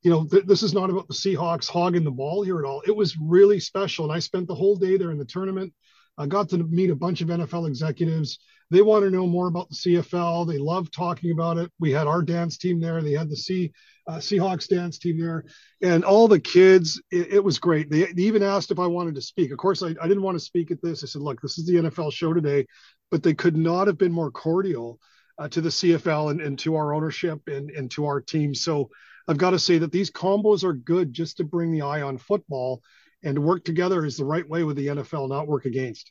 You 0.02 0.10
know, 0.10 0.24
th- 0.24 0.46
this 0.46 0.62
is 0.62 0.72
not 0.72 0.90
about 0.90 1.08
the 1.08 1.14
Seahawks 1.14 1.68
hogging 1.68 2.04
the 2.04 2.10
ball 2.10 2.42
here 2.42 2.58
at 2.58 2.64
all. 2.64 2.82
It 2.86 2.96
was 2.96 3.16
really 3.18 3.60
special. 3.60 4.04
And 4.04 4.12
I 4.12 4.18
spent 4.18 4.48
the 4.48 4.54
whole 4.54 4.76
day 4.76 4.96
there 4.96 5.10
in 5.10 5.18
the 5.18 5.24
tournament. 5.24 5.72
I 6.16 6.26
got 6.26 6.48
to 6.50 6.58
meet 6.58 6.90
a 6.90 6.96
bunch 6.96 7.20
of 7.20 7.28
NFL 7.28 7.68
executives. 7.68 8.38
They 8.70 8.82
want 8.82 9.04
to 9.04 9.10
know 9.10 9.26
more 9.26 9.48
about 9.48 9.68
the 9.68 9.74
CFL. 9.74 10.46
They 10.46 10.58
love 10.58 10.90
talking 10.90 11.32
about 11.32 11.58
it. 11.58 11.72
We 11.80 11.90
had 11.90 12.06
our 12.06 12.22
dance 12.22 12.56
team 12.56 12.80
there. 12.80 13.02
They 13.02 13.12
had 13.12 13.28
the 13.28 13.36
C, 13.36 13.72
uh, 14.06 14.18
Seahawks 14.18 14.68
dance 14.68 14.98
team 14.98 15.18
there, 15.18 15.44
and 15.82 16.04
all 16.04 16.28
the 16.28 16.38
kids. 16.38 17.00
It, 17.10 17.34
it 17.34 17.44
was 17.44 17.58
great. 17.58 17.90
They, 17.90 18.04
they, 18.04 18.22
even 18.22 18.42
asked 18.42 18.70
if 18.70 18.78
I 18.78 18.86
wanted 18.86 19.16
to 19.16 19.22
speak. 19.22 19.50
Of 19.50 19.58
course, 19.58 19.82
I, 19.82 19.88
I 20.00 20.06
didn't 20.06 20.22
want 20.22 20.36
to 20.36 20.44
speak 20.44 20.70
at 20.70 20.80
this. 20.82 21.02
I 21.02 21.06
said, 21.06 21.22
"Look, 21.22 21.40
this 21.40 21.58
is 21.58 21.66
the 21.66 21.76
NFL 21.76 22.12
show 22.12 22.32
today," 22.32 22.66
but 23.10 23.24
they 23.24 23.34
could 23.34 23.56
not 23.56 23.88
have 23.88 23.98
been 23.98 24.12
more 24.12 24.30
cordial 24.30 25.00
uh, 25.38 25.48
to 25.48 25.60
the 25.60 25.68
CFL 25.70 26.30
and, 26.30 26.40
and 26.40 26.58
to 26.60 26.76
our 26.76 26.94
ownership 26.94 27.40
and, 27.48 27.70
and 27.70 27.90
to 27.92 28.06
our 28.06 28.20
team. 28.20 28.54
So 28.54 28.90
I've 29.30 29.38
got 29.38 29.50
to 29.50 29.60
say 29.60 29.78
that 29.78 29.92
these 29.92 30.10
combos 30.10 30.64
are 30.64 30.72
good 30.72 31.12
just 31.12 31.36
to 31.36 31.44
bring 31.44 31.70
the 31.70 31.82
eye 31.82 32.02
on 32.02 32.18
football 32.18 32.82
and 33.22 33.36
to 33.36 33.40
work 33.40 33.64
together 33.64 34.04
is 34.04 34.16
the 34.16 34.24
right 34.24 34.48
way 34.48 34.64
with 34.64 34.76
the 34.76 34.88
NFL, 34.88 35.28
not 35.28 35.46
work 35.46 35.66
against. 35.66 36.10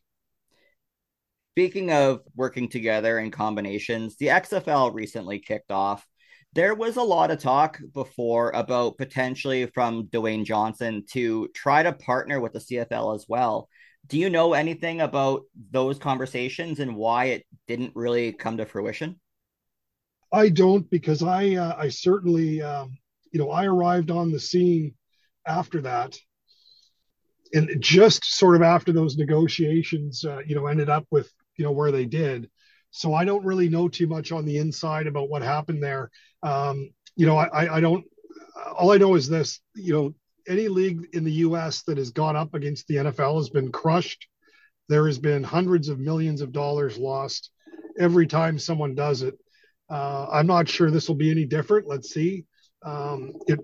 Speaking 1.51 1.91
of 1.91 2.21
working 2.34 2.69
together 2.69 3.19
in 3.19 3.29
combinations, 3.29 4.15
the 4.15 4.27
XFL 4.27 4.93
recently 4.93 5.38
kicked 5.38 5.69
off. 5.69 6.08
There 6.53 6.73
was 6.73 6.95
a 6.95 7.03
lot 7.03 7.29
of 7.29 7.39
talk 7.39 7.82
before 7.93 8.51
about 8.51 8.97
potentially 8.97 9.65
from 9.65 10.08
Dwayne 10.08 10.45
Johnson 10.45 11.03
to 11.12 11.49
try 11.49 11.84
to 11.84 11.91
partner 11.91 12.39
with 12.39 12.53
the 12.53 12.60
CFL 12.60 13.15
as 13.15 13.25
well. 13.27 13.67
Do 14.08 14.17
you 14.17 14.29
know 14.29 14.53
anything 14.53 15.01
about 15.01 15.41
those 15.71 15.99
conversations 15.99 16.79
and 16.79 16.95
why 16.95 17.25
it 17.25 17.45
didn't 17.67 17.91
really 17.95 18.32
come 18.32 18.55
to 18.55 18.65
fruition? 18.65 19.19
I 20.32 20.47
don't 20.47 20.89
because 20.89 21.21
I 21.21 21.55
uh, 21.55 21.75
I 21.77 21.89
certainly 21.89 22.62
um, 22.62 22.97
you 23.32 23.39
know 23.39 23.52
I 23.52 23.65
arrived 23.65 24.12
on 24.12 24.32
the 24.32 24.39
scene 24.39 24.94
after 25.46 25.82
that 25.82 26.18
and 27.54 27.70
just 27.80 28.24
sort 28.26 28.56
of 28.56 28.62
after 28.62 28.92
those 28.92 29.18
negotiations 29.18 30.24
uh, 30.26 30.39
you 30.46 30.56
know 30.56 30.68
ended 30.68 30.89
up 30.89 31.06
with 31.12 31.32
you 31.60 31.65
know 31.65 31.72
where 31.72 31.92
they 31.92 32.06
did. 32.06 32.50
So 32.92 33.13
I 33.13 33.26
don't 33.26 33.46
really 33.46 33.70
know 33.70 33.88
too 33.88 34.08
much 34.08 34.32
on 34.32 34.46
the 34.46 34.58
inside 34.58 35.06
about 35.06 35.30
what 35.30 35.44
happened 35.44 35.84
there. 35.84 36.10
Um, 36.42 36.89
you 37.15 37.28
know, 37.28 37.38
I, 37.38 37.76
I 37.76 37.80
don't. 37.82 38.06
All 38.78 38.92
I 38.92 38.98
know 38.98 39.13
is 39.15 39.28
this. 39.28 39.60
You 39.76 39.94
know, 39.94 40.15
any 40.48 40.70
league 40.70 41.10
in 41.13 41.24
the 41.24 41.34
U.S. 41.44 41.84
that 41.84 41.98
has 41.98 42.12
gone 42.12 42.36
up 42.36 42.56
against 42.56 42.88
the 42.88 42.96
NFL 42.96 43.38
has 43.38 43.50
been 43.50 43.72
crushed. 43.72 44.28
There 44.88 45.06
has 45.06 45.20
been 45.20 45.44
hundreds 45.44 45.89
of 45.89 46.00
millions 46.00 46.42
of 46.42 46.52
dollars 46.52 46.98
lost 46.98 47.52
every 48.00 48.26
time 48.26 48.58
someone 48.58 48.96
does 48.96 49.22
it. 49.22 49.38
Uh, 49.89 50.28
I'm 50.32 50.48
not 50.48 50.70
sure 50.70 50.89
this 50.89 51.08
will 51.08 51.15
be 51.15 51.30
any 51.30 51.46
different. 51.46 51.88
Let's 51.88 52.10
see. 52.10 52.46
Um, 52.84 53.34
if, 53.48 53.60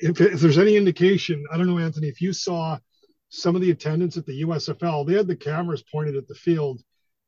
if, 0.00 0.20
if 0.20 0.40
there's 0.40 0.58
any 0.58 0.76
indication, 0.76 1.44
I 1.52 1.56
don't 1.56 1.66
know, 1.66 1.78
Anthony, 1.78 2.08
if 2.08 2.20
you 2.20 2.32
saw 2.32 2.78
some 3.28 3.56
of 3.56 3.62
the 3.62 3.70
attendance 3.70 4.16
at 4.16 4.26
the 4.26 4.42
USFL, 4.42 5.06
they 5.06 5.14
had 5.14 5.26
the 5.26 5.36
cameras 5.36 5.82
pointed 5.90 6.16
at 6.16 6.28
the 6.28 6.34
field 6.34 6.80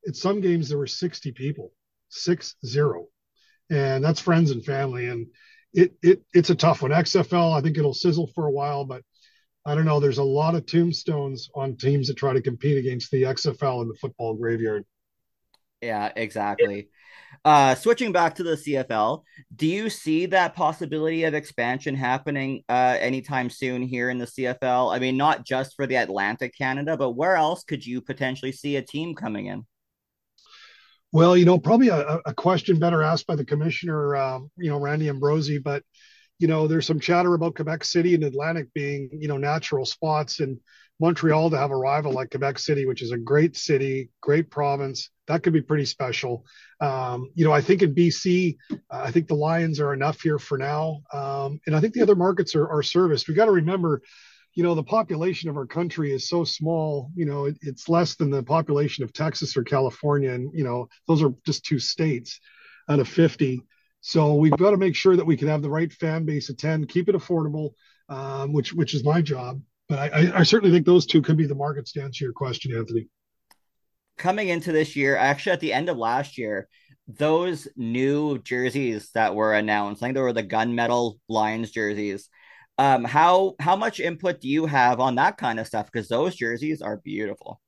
at 0.07 0.17
some 0.17 0.41
games 0.41 0.69
there 0.69 0.79
were 0.79 0.87
60 0.87 1.33
people, 1.33 1.73
six 2.09 2.55
zero, 2.65 3.09
and 3.71 4.05
that's 4.05 4.21
friends 4.21 4.51
and 4.51 4.65
family. 4.65 5.07
And 5.07 5.27
it 5.73 5.95
it 6.03 6.23
it's 6.33 6.51
a 6.51 6.55
tough 6.55 6.83
one. 6.83 6.91
XFL, 6.91 7.57
I 7.57 7.61
think 7.61 7.77
it'll 7.77 7.95
sizzle 7.95 8.31
for 8.35 8.47
a 8.47 8.51
while, 8.51 8.85
but 8.85 9.03
I 9.65 9.75
don't 9.75 9.85
know. 9.85 9.99
There's 9.99 10.19
a 10.19 10.25
lot 10.25 10.55
of 10.55 10.67
tombstones 10.67 11.51
on 11.55 11.77
teams 11.77 12.09
that 12.09 12.17
try 12.17 12.33
to 12.33 12.43
compete 12.43 12.79
against 12.79 13.11
the 13.11 13.23
XFL 13.23 13.83
in 13.83 13.89
the 13.89 13.97
football 14.01 14.35
graveyard. 14.35 14.85
Yeah, 15.83 16.13
exactly. 16.15 16.89
Uh, 17.45 17.75
switching 17.75 18.13
back 18.13 18.35
to 18.35 18.43
the 18.43 18.57
CFL, 18.57 19.23
do 19.55 19.67
you 19.67 19.89
see 19.89 20.27
that 20.27 20.55
possibility 20.55 21.25
of 21.25 21.35
expansion 21.35 21.95
happening 21.95 22.63
uh, 22.69 22.97
anytime 22.99 23.51
soon 23.51 23.83
here 23.83 24.11
in 24.11 24.19
the 24.19 24.27
CFL? 24.27 24.95
I 24.95 24.99
mean, 24.99 25.17
not 25.17 25.45
just 25.45 25.77
for 25.77 25.87
the 25.87 25.97
Atlantic 25.97 26.57
Canada, 26.57 26.97
but 26.97 27.13
where 27.13 27.37
else 27.37 27.63
could 27.63 27.87
you 27.87 28.01
potentially 28.01 28.53
see 28.53 28.77
a 28.77 28.83
team 28.83 29.15
coming 29.15 29.47
in? 29.47 29.65
Well, 31.13 31.37
you 31.37 31.45
know, 31.45 31.59
probably 31.59 31.89
a, 31.89 32.21
a 32.27 32.35
question 32.35 32.79
better 32.79 33.03
asked 33.03 33.27
by 33.27 33.37
the 33.37 33.45
commissioner, 33.45 34.17
um, 34.17 34.51
you 34.57 34.69
know, 34.71 34.79
Randy 34.79 35.09
Ambrosie, 35.09 35.59
But 35.59 35.83
you 36.39 36.49
know, 36.49 36.67
there's 36.67 36.87
some 36.87 37.01
chatter 37.01 37.35
about 37.35 37.55
Quebec 37.55 37.85
City 37.85 38.15
and 38.15 38.25
Atlantic 38.25 38.69
being, 38.75 39.09
you 39.13 39.29
know, 39.29 39.39
natural 39.39 39.87
spots, 39.87 40.41
and 40.41 40.59
Montreal 41.01 41.51
to 41.51 41.59
have 41.59 41.71
a 41.71 41.77
rival 41.77 42.13
like 42.13 42.31
Quebec 42.31 42.59
City, 42.59 42.87
which 42.87 43.03
is 43.03 43.13
a 43.13 43.19
great 43.19 43.57
city, 43.57 44.11
great 44.21 44.51
province. 44.51 45.11
That 45.29 45.43
could 45.43 45.53
be 45.53 45.61
pretty 45.61 45.85
special. 45.85 46.47
Um, 46.81 47.31
you 47.35 47.45
know, 47.45 47.53
I 47.53 47.61
think 47.61 47.83
in 47.83 47.95
BC, 47.95 48.57
uh, 48.73 48.77
I 48.91 49.11
think 49.11 49.29
the 49.29 49.35
Lions 49.35 49.81
are 49.81 49.93
enough 49.93 50.21
here 50.21 50.39
for 50.39 50.57
now, 50.57 51.03
um, 51.13 51.61
and 51.67 51.77
I 51.77 51.81
think 51.81 51.95
the 51.95 52.03
other 52.03 52.17
markets 52.17 52.55
are, 52.55 52.69
are 52.69 52.83
serviced. 52.83 53.29
We 53.29 53.35
got 53.35 53.47
to 53.47 53.53
remember 53.53 54.03
you 54.57 54.63
know 54.63 54.75
the 54.75 54.83
population 54.83 55.51
of 55.51 55.57
our 55.57 55.67
country 55.67 56.13
is 56.13 56.29
so 56.29 56.43
small 56.43 57.11
you 57.15 57.27
know 57.27 57.45
it, 57.45 57.59
it's 57.61 57.89
less 57.89 58.17
than 58.17 58.31
the 58.31 58.43
population 58.43 59.05
of 59.05 59.13
texas 59.13 59.57
or 59.57 59.63
california 59.63 60.33
and 60.33 60.51
you 60.55 60.65
know 60.65 60.89
those 61.07 61.23
are 61.23 61.33
just 61.45 61.65
two 61.65 61.79
states 61.79 62.41
out 62.89 62.99
of 62.99 63.07
50 63.07 63.63
so 64.01 64.35
we've 64.35 64.57
got 64.57 64.71
to 64.71 64.77
make 64.79 64.97
sure 64.97 65.15
that 65.15 65.27
we 65.27 65.37
can 65.37 65.49
have 65.49 65.63
the 65.63 65.71
right 65.71 65.93
fan 65.93 66.25
base 66.25 66.49
attend 66.49 66.89
keep 66.89 67.09
it 67.09 67.15
affordable 67.15 67.73
um, 68.09 68.53
which 68.53 68.73
which 68.73 68.95
is 68.95 69.05
my 69.05 69.21
job 69.21 69.61
but 69.89 69.99
I, 69.99 70.41
I 70.41 70.43
certainly 70.43 70.75
think 70.75 70.87
those 70.87 71.07
two 71.07 71.23
could 71.23 71.37
be 71.37 71.47
the 71.47 71.55
markets 71.55 71.93
to 71.93 72.03
answer 72.03 72.25
your 72.25 72.33
question 72.33 72.77
anthony 72.77 73.09
coming 74.19 74.49
into 74.49 74.73
this 74.73 74.97
year 74.97 75.17
actually 75.17 75.53
at 75.53 75.61
the 75.61 75.73
end 75.73 75.89
of 75.89 75.97
last 75.97 76.39
year 76.39 76.69
those 77.09 77.69
new 77.77 78.39
jerseys 78.39 79.11
that 79.15 79.35
were 79.35 79.55
announced 79.55 80.03
i 80.03 80.07
think 80.07 80.15
there 80.15 80.25
were 80.25 80.33
the 80.33 80.43
gunmetal 80.43 81.15
lions 81.29 81.71
jerseys 81.71 82.29
um, 82.79 83.05
how 83.05 83.55
how 83.59 83.77
much 83.77 84.01
input 84.01 84.41
do 84.41 84.49
you 84.49 84.67
have 84.67 85.01
on 85.01 85.15
that 85.15 85.39
kind 85.39 85.59
of 85.59 85.67
stuff? 85.67 85.87
Because 85.87 86.09
those 86.09 86.37
jerseys 86.37 86.83
are 86.83 86.99
beautiful. 86.99 87.61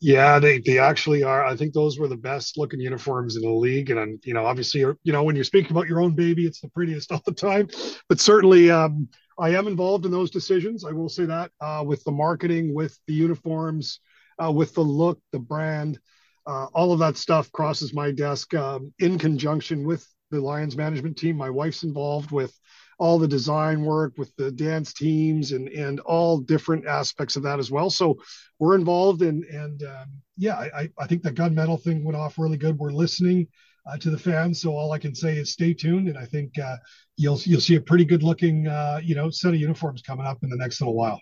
yeah, 0.00 0.38
they 0.38 0.58
they 0.58 0.78
actually 0.78 1.22
are. 1.22 1.44
I 1.44 1.54
think 1.54 1.74
those 1.74 1.98
were 1.98 2.08
the 2.08 2.16
best 2.16 2.56
looking 2.56 2.80
uniforms 2.80 3.36
in 3.36 3.42
the 3.42 3.50
league. 3.50 3.90
And 3.90 4.22
you 4.24 4.32
know, 4.32 4.46
obviously, 4.46 4.80
you 4.80 5.12
know, 5.12 5.22
when 5.22 5.34
you're 5.36 5.44
speaking 5.44 5.72
about 5.72 5.86
your 5.86 6.00
own 6.00 6.14
baby, 6.14 6.46
it's 6.46 6.60
the 6.60 6.70
prettiest 6.70 7.12
all 7.12 7.22
the 7.24 7.32
time. 7.32 7.68
But 8.08 8.20
certainly, 8.20 8.70
um, 8.70 9.08
I 9.38 9.50
am 9.50 9.66
involved 9.66 10.04
in 10.04 10.10
those 10.10 10.30
decisions. 10.30 10.84
I 10.84 10.92
will 10.92 11.08
say 11.08 11.24
that 11.26 11.50
uh, 11.60 11.84
with 11.86 12.02
the 12.04 12.10
marketing, 12.10 12.74
with 12.74 12.98
the 13.06 13.14
uniforms, 13.14 14.00
uh, 14.42 14.50
with 14.50 14.74
the 14.74 14.82
look, 14.82 15.20
the 15.32 15.38
brand, 15.38 15.98
uh, 16.46 16.66
all 16.74 16.92
of 16.92 16.98
that 16.98 17.16
stuff 17.16 17.52
crosses 17.52 17.94
my 17.94 18.10
desk 18.10 18.54
um, 18.54 18.92
in 18.98 19.18
conjunction 19.18 19.86
with 19.86 20.06
the 20.30 20.40
Lions 20.40 20.76
management 20.76 21.16
team. 21.16 21.36
My 21.36 21.50
wife's 21.50 21.84
involved 21.84 22.30
with 22.30 22.58
all 22.98 23.18
the 23.18 23.28
design 23.28 23.82
work 23.82 24.14
with 24.18 24.34
the 24.36 24.50
dance 24.50 24.92
teams 24.92 25.52
and 25.52 25.68
and 25.68 26.00
all 26.00 26.38
different 26.38 26.86
aspects 26.86 27.36
of 27.36 27.44
that 27.44 27.58
as 27.58 27.70
well. 27.70 27.90
So 27.90 28.16
we're 28.58 28.74
involved 28.74 29.22
in 29.22 29.44
and 29.52 29.82
um, 29.84 30.06
yeah, 30.36 30.56
I 30.56 30.90
I 30.98 31.06
think 31.06 31.22
the 31.22 31.32
gunmetal 31.32 31.82
thing 31.82 32.04
went 32.04 32.16
off 32.16 32.38
really 32.38 32.56
good. 32.56 32.78
We're 32.78 32.92
listening 32.92 33.46
uh, 33.88 33.96
to 33.98 34.10
the 34.10 34.18
fans, 34.18 34.60
so 34.60 34.76
all 34.76 34.92
I 34.92 34.98
can 34.98 35.14
say 35.14 35.36
is 35.36 35.52
stay 35.52 35.72
tuned, 35.72 36.08
and 36.08 36.18
I 36.18 36.26
think 36.26 36.58
uh, 36.58 36.76
you'll 37.16 37.40
you'll 37.44 37.60
see 37.60 37.76
a 37.76 37.80
pretty 37.80 38.04
good 38.04 38.22
looking 38.22 38.66
uh, 38.66 39.00
you 39.02 39.14
know 39.14 39.30
set 39.30 39.54
of 39.54 39.60
uniforms 39.60 40.02
coming 40.02 40.26
up 40.26 40.38
in 40.42 40.50
the 40.50 40.56
next 40.56 40.80
little 40.80 40.94
while. 40.94 41.20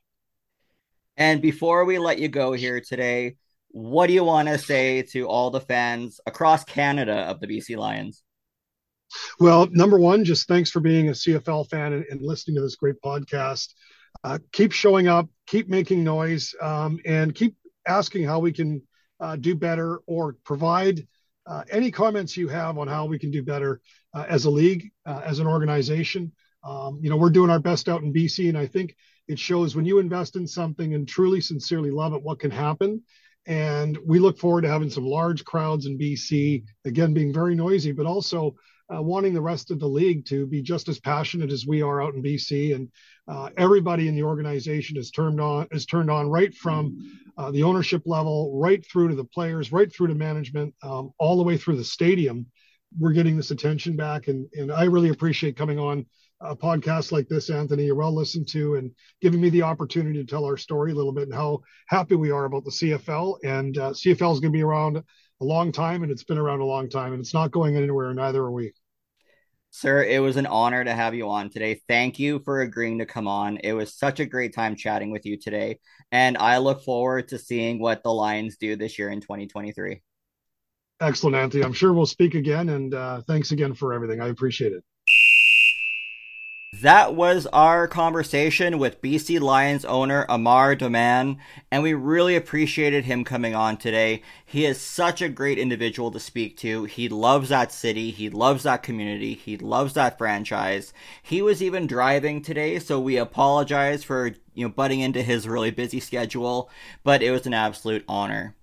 And 1.16 1.40
before 1.40 1.84
we 1.84 1.98
let 1.98 2.18
you 2.18 2.28
go 2.28 2.52
here 2.52 2.80
today, 2.80 3.36
what 3.68 4.08
do 4.08 4.12
you 4.12 4.24
want 4.24 4.48
to 4.48 4.58
say 4.58 5.02
to 5.12 5.28
all 5.28 5.50
the 5.50 5.60
fans 5.60 6.20
across 6.26 6.64
Canada 6.64 7.20
of 7.28 7.40
the 7.40 7.46
BC 7.46 7.76
Lions? 7.76 8.22
Well, 9.38 9.68
number 9.70 9.98
one, 9.98 10.24
just 10.24 10.48
thanks 10.48 10.70
for 10.70 10.80
being 10.80 11.08
a 11.08 11.12
CFL 11.12 11.70
fan 11.70 11.92
and, 11.92 12.04
and 12.10 12.20
listening 12.20 12.56
to 12.56 12.62
this 12.62 12.76
great 12.76 13.00
podcast. 13.02 13.68
Uh, 14.24 14.38
keep 14.52 14.72
showing 14.72 15.08
up, 15.08 15.28
keep 15.46 15.68
making 15.68 16.02
noise, 16.02 16.54
um, 16.60 16.98
and 17.06 17.34
keep 17.34 17.54
asking 17.86 18.24
how 18.24 18.40
we 18.40 18.52
can 18.52 18.82
uh, 19.20 19.36
do 19.36 19.54
better 19.54 20.00
or 20.06 20.34
provide 20.44 21.06
uh, 21.46 21.62
any 21.70 21.90
comments 21.90 22.36
you 22.36 22.48
have 22.48 22.78
on 22.78 22.88
how 22.88 23.06
we 23.06 23.18
can 23.18 23.30
do 23.30 23.42
better 23.42 23.80
uh, 24.14 24.26
as 24.28 24.44
a 24.44 24.50
league, 24.50 24.90
uh, 25.04 25.22
as 25.24 25.38
an 25.38 25.46
organization. 25.46 26.32
Um, 26.64 26.98
you 27.00 27.10
know, 27.10 27.16
we're 27.16 27.30
doing 27.30 27.50
our 27.50 27.60
best 27.60 27.88
out 27.88 28.02
in 28.02 28.12
BC, 28.12 28.48
and 28.48 28.58
I 28.58 28.66
think 28.66 28.96
it 29.28 29.38
shows 29.38 29.76
when 29.76 29.84
you 29.84 29.98
invest 29.98 30.36
in 30.36 30.46
something 30.46 30.94
and 30.94 31.06
truly, 31.06 31.40
sincerely 31.40 31.90
love 31.90 32.12
it, 32.14 32.22
what 32.22 32.40
can 32.40 32.50
happen. 32.50 33.02
And 33.46 33.96
we 34.04 34.18
look 34.18 34.38
forward 34.38 34.62
to 34.62 34.68
having 34.68 34.90
some 34.90 35.06
large 35.06 35.44
crowds 35.44 35.86
in 35.86 35.98
BC, 35.98 36.64
again, 36.84 37.14
being 37.14 37.32
very 37.32 37.54
noisy, 37.54 37.92
but 37.92 38.06
also 38.06 38.56
uh, 38.94 39.02
wanting 39.02 39.34
the 39.34 39.40
rest 39.40 39.70
of 39.70 39.80
the 39.80 39.88
league 39.88 40.24
to 40.26 40.46
be 40.46 40.62
just 40.62 40.88
as 40.88 41.00
passionate 41.00 41.50
as 41.50 41.66
we 41.66 41.82
are 41.82 42.02
out 42.02 42.14
in 42.14 42.22
BC. 42.22 42.74
And 42.74 42.88
uh, 43.26 43.50
everybody 43.56 44.08
in 44.08 44.14
the 44.14 44.22
organization 44.22 44.96
is 44.96 45.10
turned 45.10 45.40
on 45.40 45.66
is 45.72 45.86
turned 45.86 46.10
on 46.10 46.28
right 46.28 46.54
from 46.54 46.96
uh, 47.36 47.50
the 47.50 47.64
ownership 47.64 48.02
level, 48.06 48.58
right 48.58 48.84
through 48.86 49.08
to 49.08 49.14
the 49.14 49.24
players, 49.24 49.72
right 49.72 49.92
through 49.92 50.08
to 50.08 50.14
management, 50.14 50.74
um, 50.82 51.10
all 51.18 51.36
the 51.36 51.42
way 51.42 51.56
through 51.56 51.76
the 51.76 51.84
stadium. 51.84 52.46
We're 52.98 53.12
getting 53.12 53.36
this 53.36 53.50
attention 53.50 53.96
back, 53.96 54.28
and 54.28 54.46
and 54.54 54.72
I 54.72 54.84
really 54.84 55.10
appreciate 55.10 55.56
coming 55.56 55.78
on 55.78 56.06
a 56.40 56.54
podcast 56.54 57.12
like 57.12 57.28
this, 57.28 57.50
Anthony. 57.50 57.86
You're 57.86 57.96
well 57.96 58.14
listened 58.14 58.48
to, 58.48 58.76
and 58.76 58.92
giving 59.20 59.40
me 59.40 59.50
the 59.50 59.62
opportunity 59.62 60.22
to 60.22 60.30
tell 60.30 60.44
our 60.44 60.56
story 60.56 60.92
a 60.92 60.94
little 60.94 61.12
bit 61.12 61.24
and 61.24 61.34
how 61.34 61.60
happy 61.88 62.14
we 62.14 62.30
are 62.30 62.44
about 62.44 62.64
the 62.64 62.70
CFL. 62.70 63.38
And 63.42 63.76
uh, 63.76 63.90
CFL 63.90 64.34
is 64.34 64.40
going 64.40 64.52
to 64.52 64.56
be 64.56 64.62
around 64.62 65.02
a 65.40 65.44
long 65.44 65.72
time 65.72 66.02
and 66.02 66.10
it's 66.10 66.24
been 66.24 66.38
around 66.38 66.60
a 66.60 66.64
long 66.64 66.88
time 66.88 67.12
and 67.12 67.20
it's 67.20 67.34
not 67.34 67.50
going 67.50 67.76
anywhere, 67.76 68.12
neither 68.14 68.42
are 68.42 68.50
we. 68.50 68.72
Sir, 69.70 70.02
it 70.02 70.20
was 70.22 70.38
an 70.38 70.46
honor 70.46 70.82
to 70.82 70.94
have 70.94 71.14
you 71.14 71.28
on 71.28 71.50
today. 71.50 71.80
Thank 71.86 72.18
you 72.18 72.40
for 72.44 72.60
agreeing 72.62 72.98
to 73.00 73.06
come 73.06 73.28
on. 73.28 73.58
It 73.58 73.74
was 73.74 73.94
such 73.94 74.20
a 74.20 74.24
great 74.24 74.54
time 74.54 74.74
chatting 74.74 75.10
with 75.10 75.26
you 75.26 75.36
today. 75.38 75.80
And 76.10 76.38
I 76.38 76.58
look 76.58 76.82
forward 76.82 77.28
to 77.28 77.38
seeing 77.38 77.78
what 77.78 78.02
the 78.02 78.12
Lions 78.12 78.56
do 78.56 78.76
this 78.76 78.98
year 78.98 79.10
in 79.10 79.20
2023. 79.20 80.00
Excellent, 81.00 81.36
Anthony. 81.36 81.62
I'm 81.62 81.74
sure 81.74 81.92
we'll 81.92 82.06
speak 82.06 82.34
again. 82.34 82.70
And 82.70 82.94
uh, 82.94 83.20
thanks 83.26 83.50
again 83.50 83.74
for 83.74 83.92
everything. 83.92 84.22
I 84.22 84.28
appreciate 84.28 84.72
it. 84.72 84.82
That 86.82 87.14
was 87.14 87.46
our 87.54 87.88
conversation 87.88 88.78
with 88.78 89.00
BC 89.00 89.40
Lions 89.40 89.86
owner 89.86 90.26
Amar 90.28 90.74
Doman, 90.74 91.38
and 91.70 91.82
we 91.82 91.94
really 91.94 92.36
appreciated 92.36 93.06
him 93.06 93.24
coming 93.24 93.54
on 93.54 93.78
today. 93.78 94.20
He 94.44 94.66
is 94.66 94.78
such 94.78 95.22
a 95.22 95.30
great 95.30 95.58
individual 95.58 96.10
to 96.10 96.20
speak 96.20 96.58
to. 96.58 96.84
He 96.84 97.08
loves 97.08 97.48
that 97.48 97.72
city, 97.72 98.10
he 98.10 98.28
loves 98.28 98.64
that 98.64 98.82
community, 98.82 99.32
he 99.32 99.56
loves 99.56 99.94
that 99.94 100.18
franchise. 100.18 100.92
He 101.22 101.40
was 101.40 101.62
even 101.62 101.86
driving 101.86 102.42
today, 102.42 102.78
so 102.78 103.00
we 103.00 103.16
apologize 103.16 104.04
for 104.04 104.34
you 104.52 104.66
know 104.66 104.68
butting 104.68 105.00
into 105.00 105.22
his 105.22 105.48
really 105.48 105.70
busy 105.70 106.00
schedule, 106.00 106.68
but 107.02 107.22
it 107.22 107.30
was 107.30 107.46
an 107.46 107.54
absolute 107.54 108.04
honor. 108.06 108.54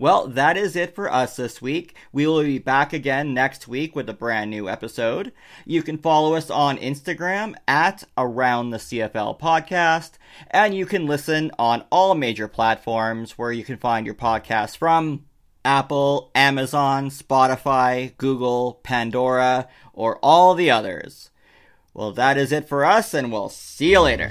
Well, 0.00 0.28
that 0.28 0.56
is 0.56 0.76
it 0.76 0.94
for 0.94 1.12
us 1.12 1.34
this 1.34 1.60
week. 1.60 1.96
We 2.12 2.24
will 2.24 2.44
be 2.44 2.60
back 2.60 2.92
again 2.92 3.34
next 3.34 3.66
week 3.66 3.96
with 3.96 4.08
a 4.08 4.14
brand 4.14 4.48
new 4.48 4.68
episode. 4.68 5.32
You 5.66 5.82
can 5.82 5.98
follow 5.98 6.34
us 6.34 6.50
on 6.50 6.78
Instagram 6.78 7.56
at 7.66 8.04
Around 8.16 8.70
the 8.70 8.76
CFL 8.76 9.40
Podcast, 9.40 10.12
and 10.52 10.72
you 10.72 10.86
can 10.86 11.08
listen 11.08 11.50
on 11.58 11.84
all 11.90 12.14
major 12.14 12.46
platforms 12.46 13.36
where 13.36 13.50
you 13.50 13.64
can 13.64 13.76
find 13.76 14.06
your 14.06 14.14
podcast 14.14 14.76
from 14.76 15.24
Apple, 15.64 16.30
Amazon, 16.32 17.10
Spotify, 17.10 18.16
Google, 18.18 18.78
Pandora, 18.84 19.66
or 19.92 20.20
all 20.22 20.54
the 20.54 20.70
others. 20.70 21.30
Well, 21.92 22.12
that 22.12 22.38
is 22.38 22.52
it 22.52 22.68
for 22.68 22.84
us, 22.84 23.14
and 23.14 23.32
we'll 23.32 23.48
see 23.48 23.90
you 23.90 24.00
later. 24.02 24.30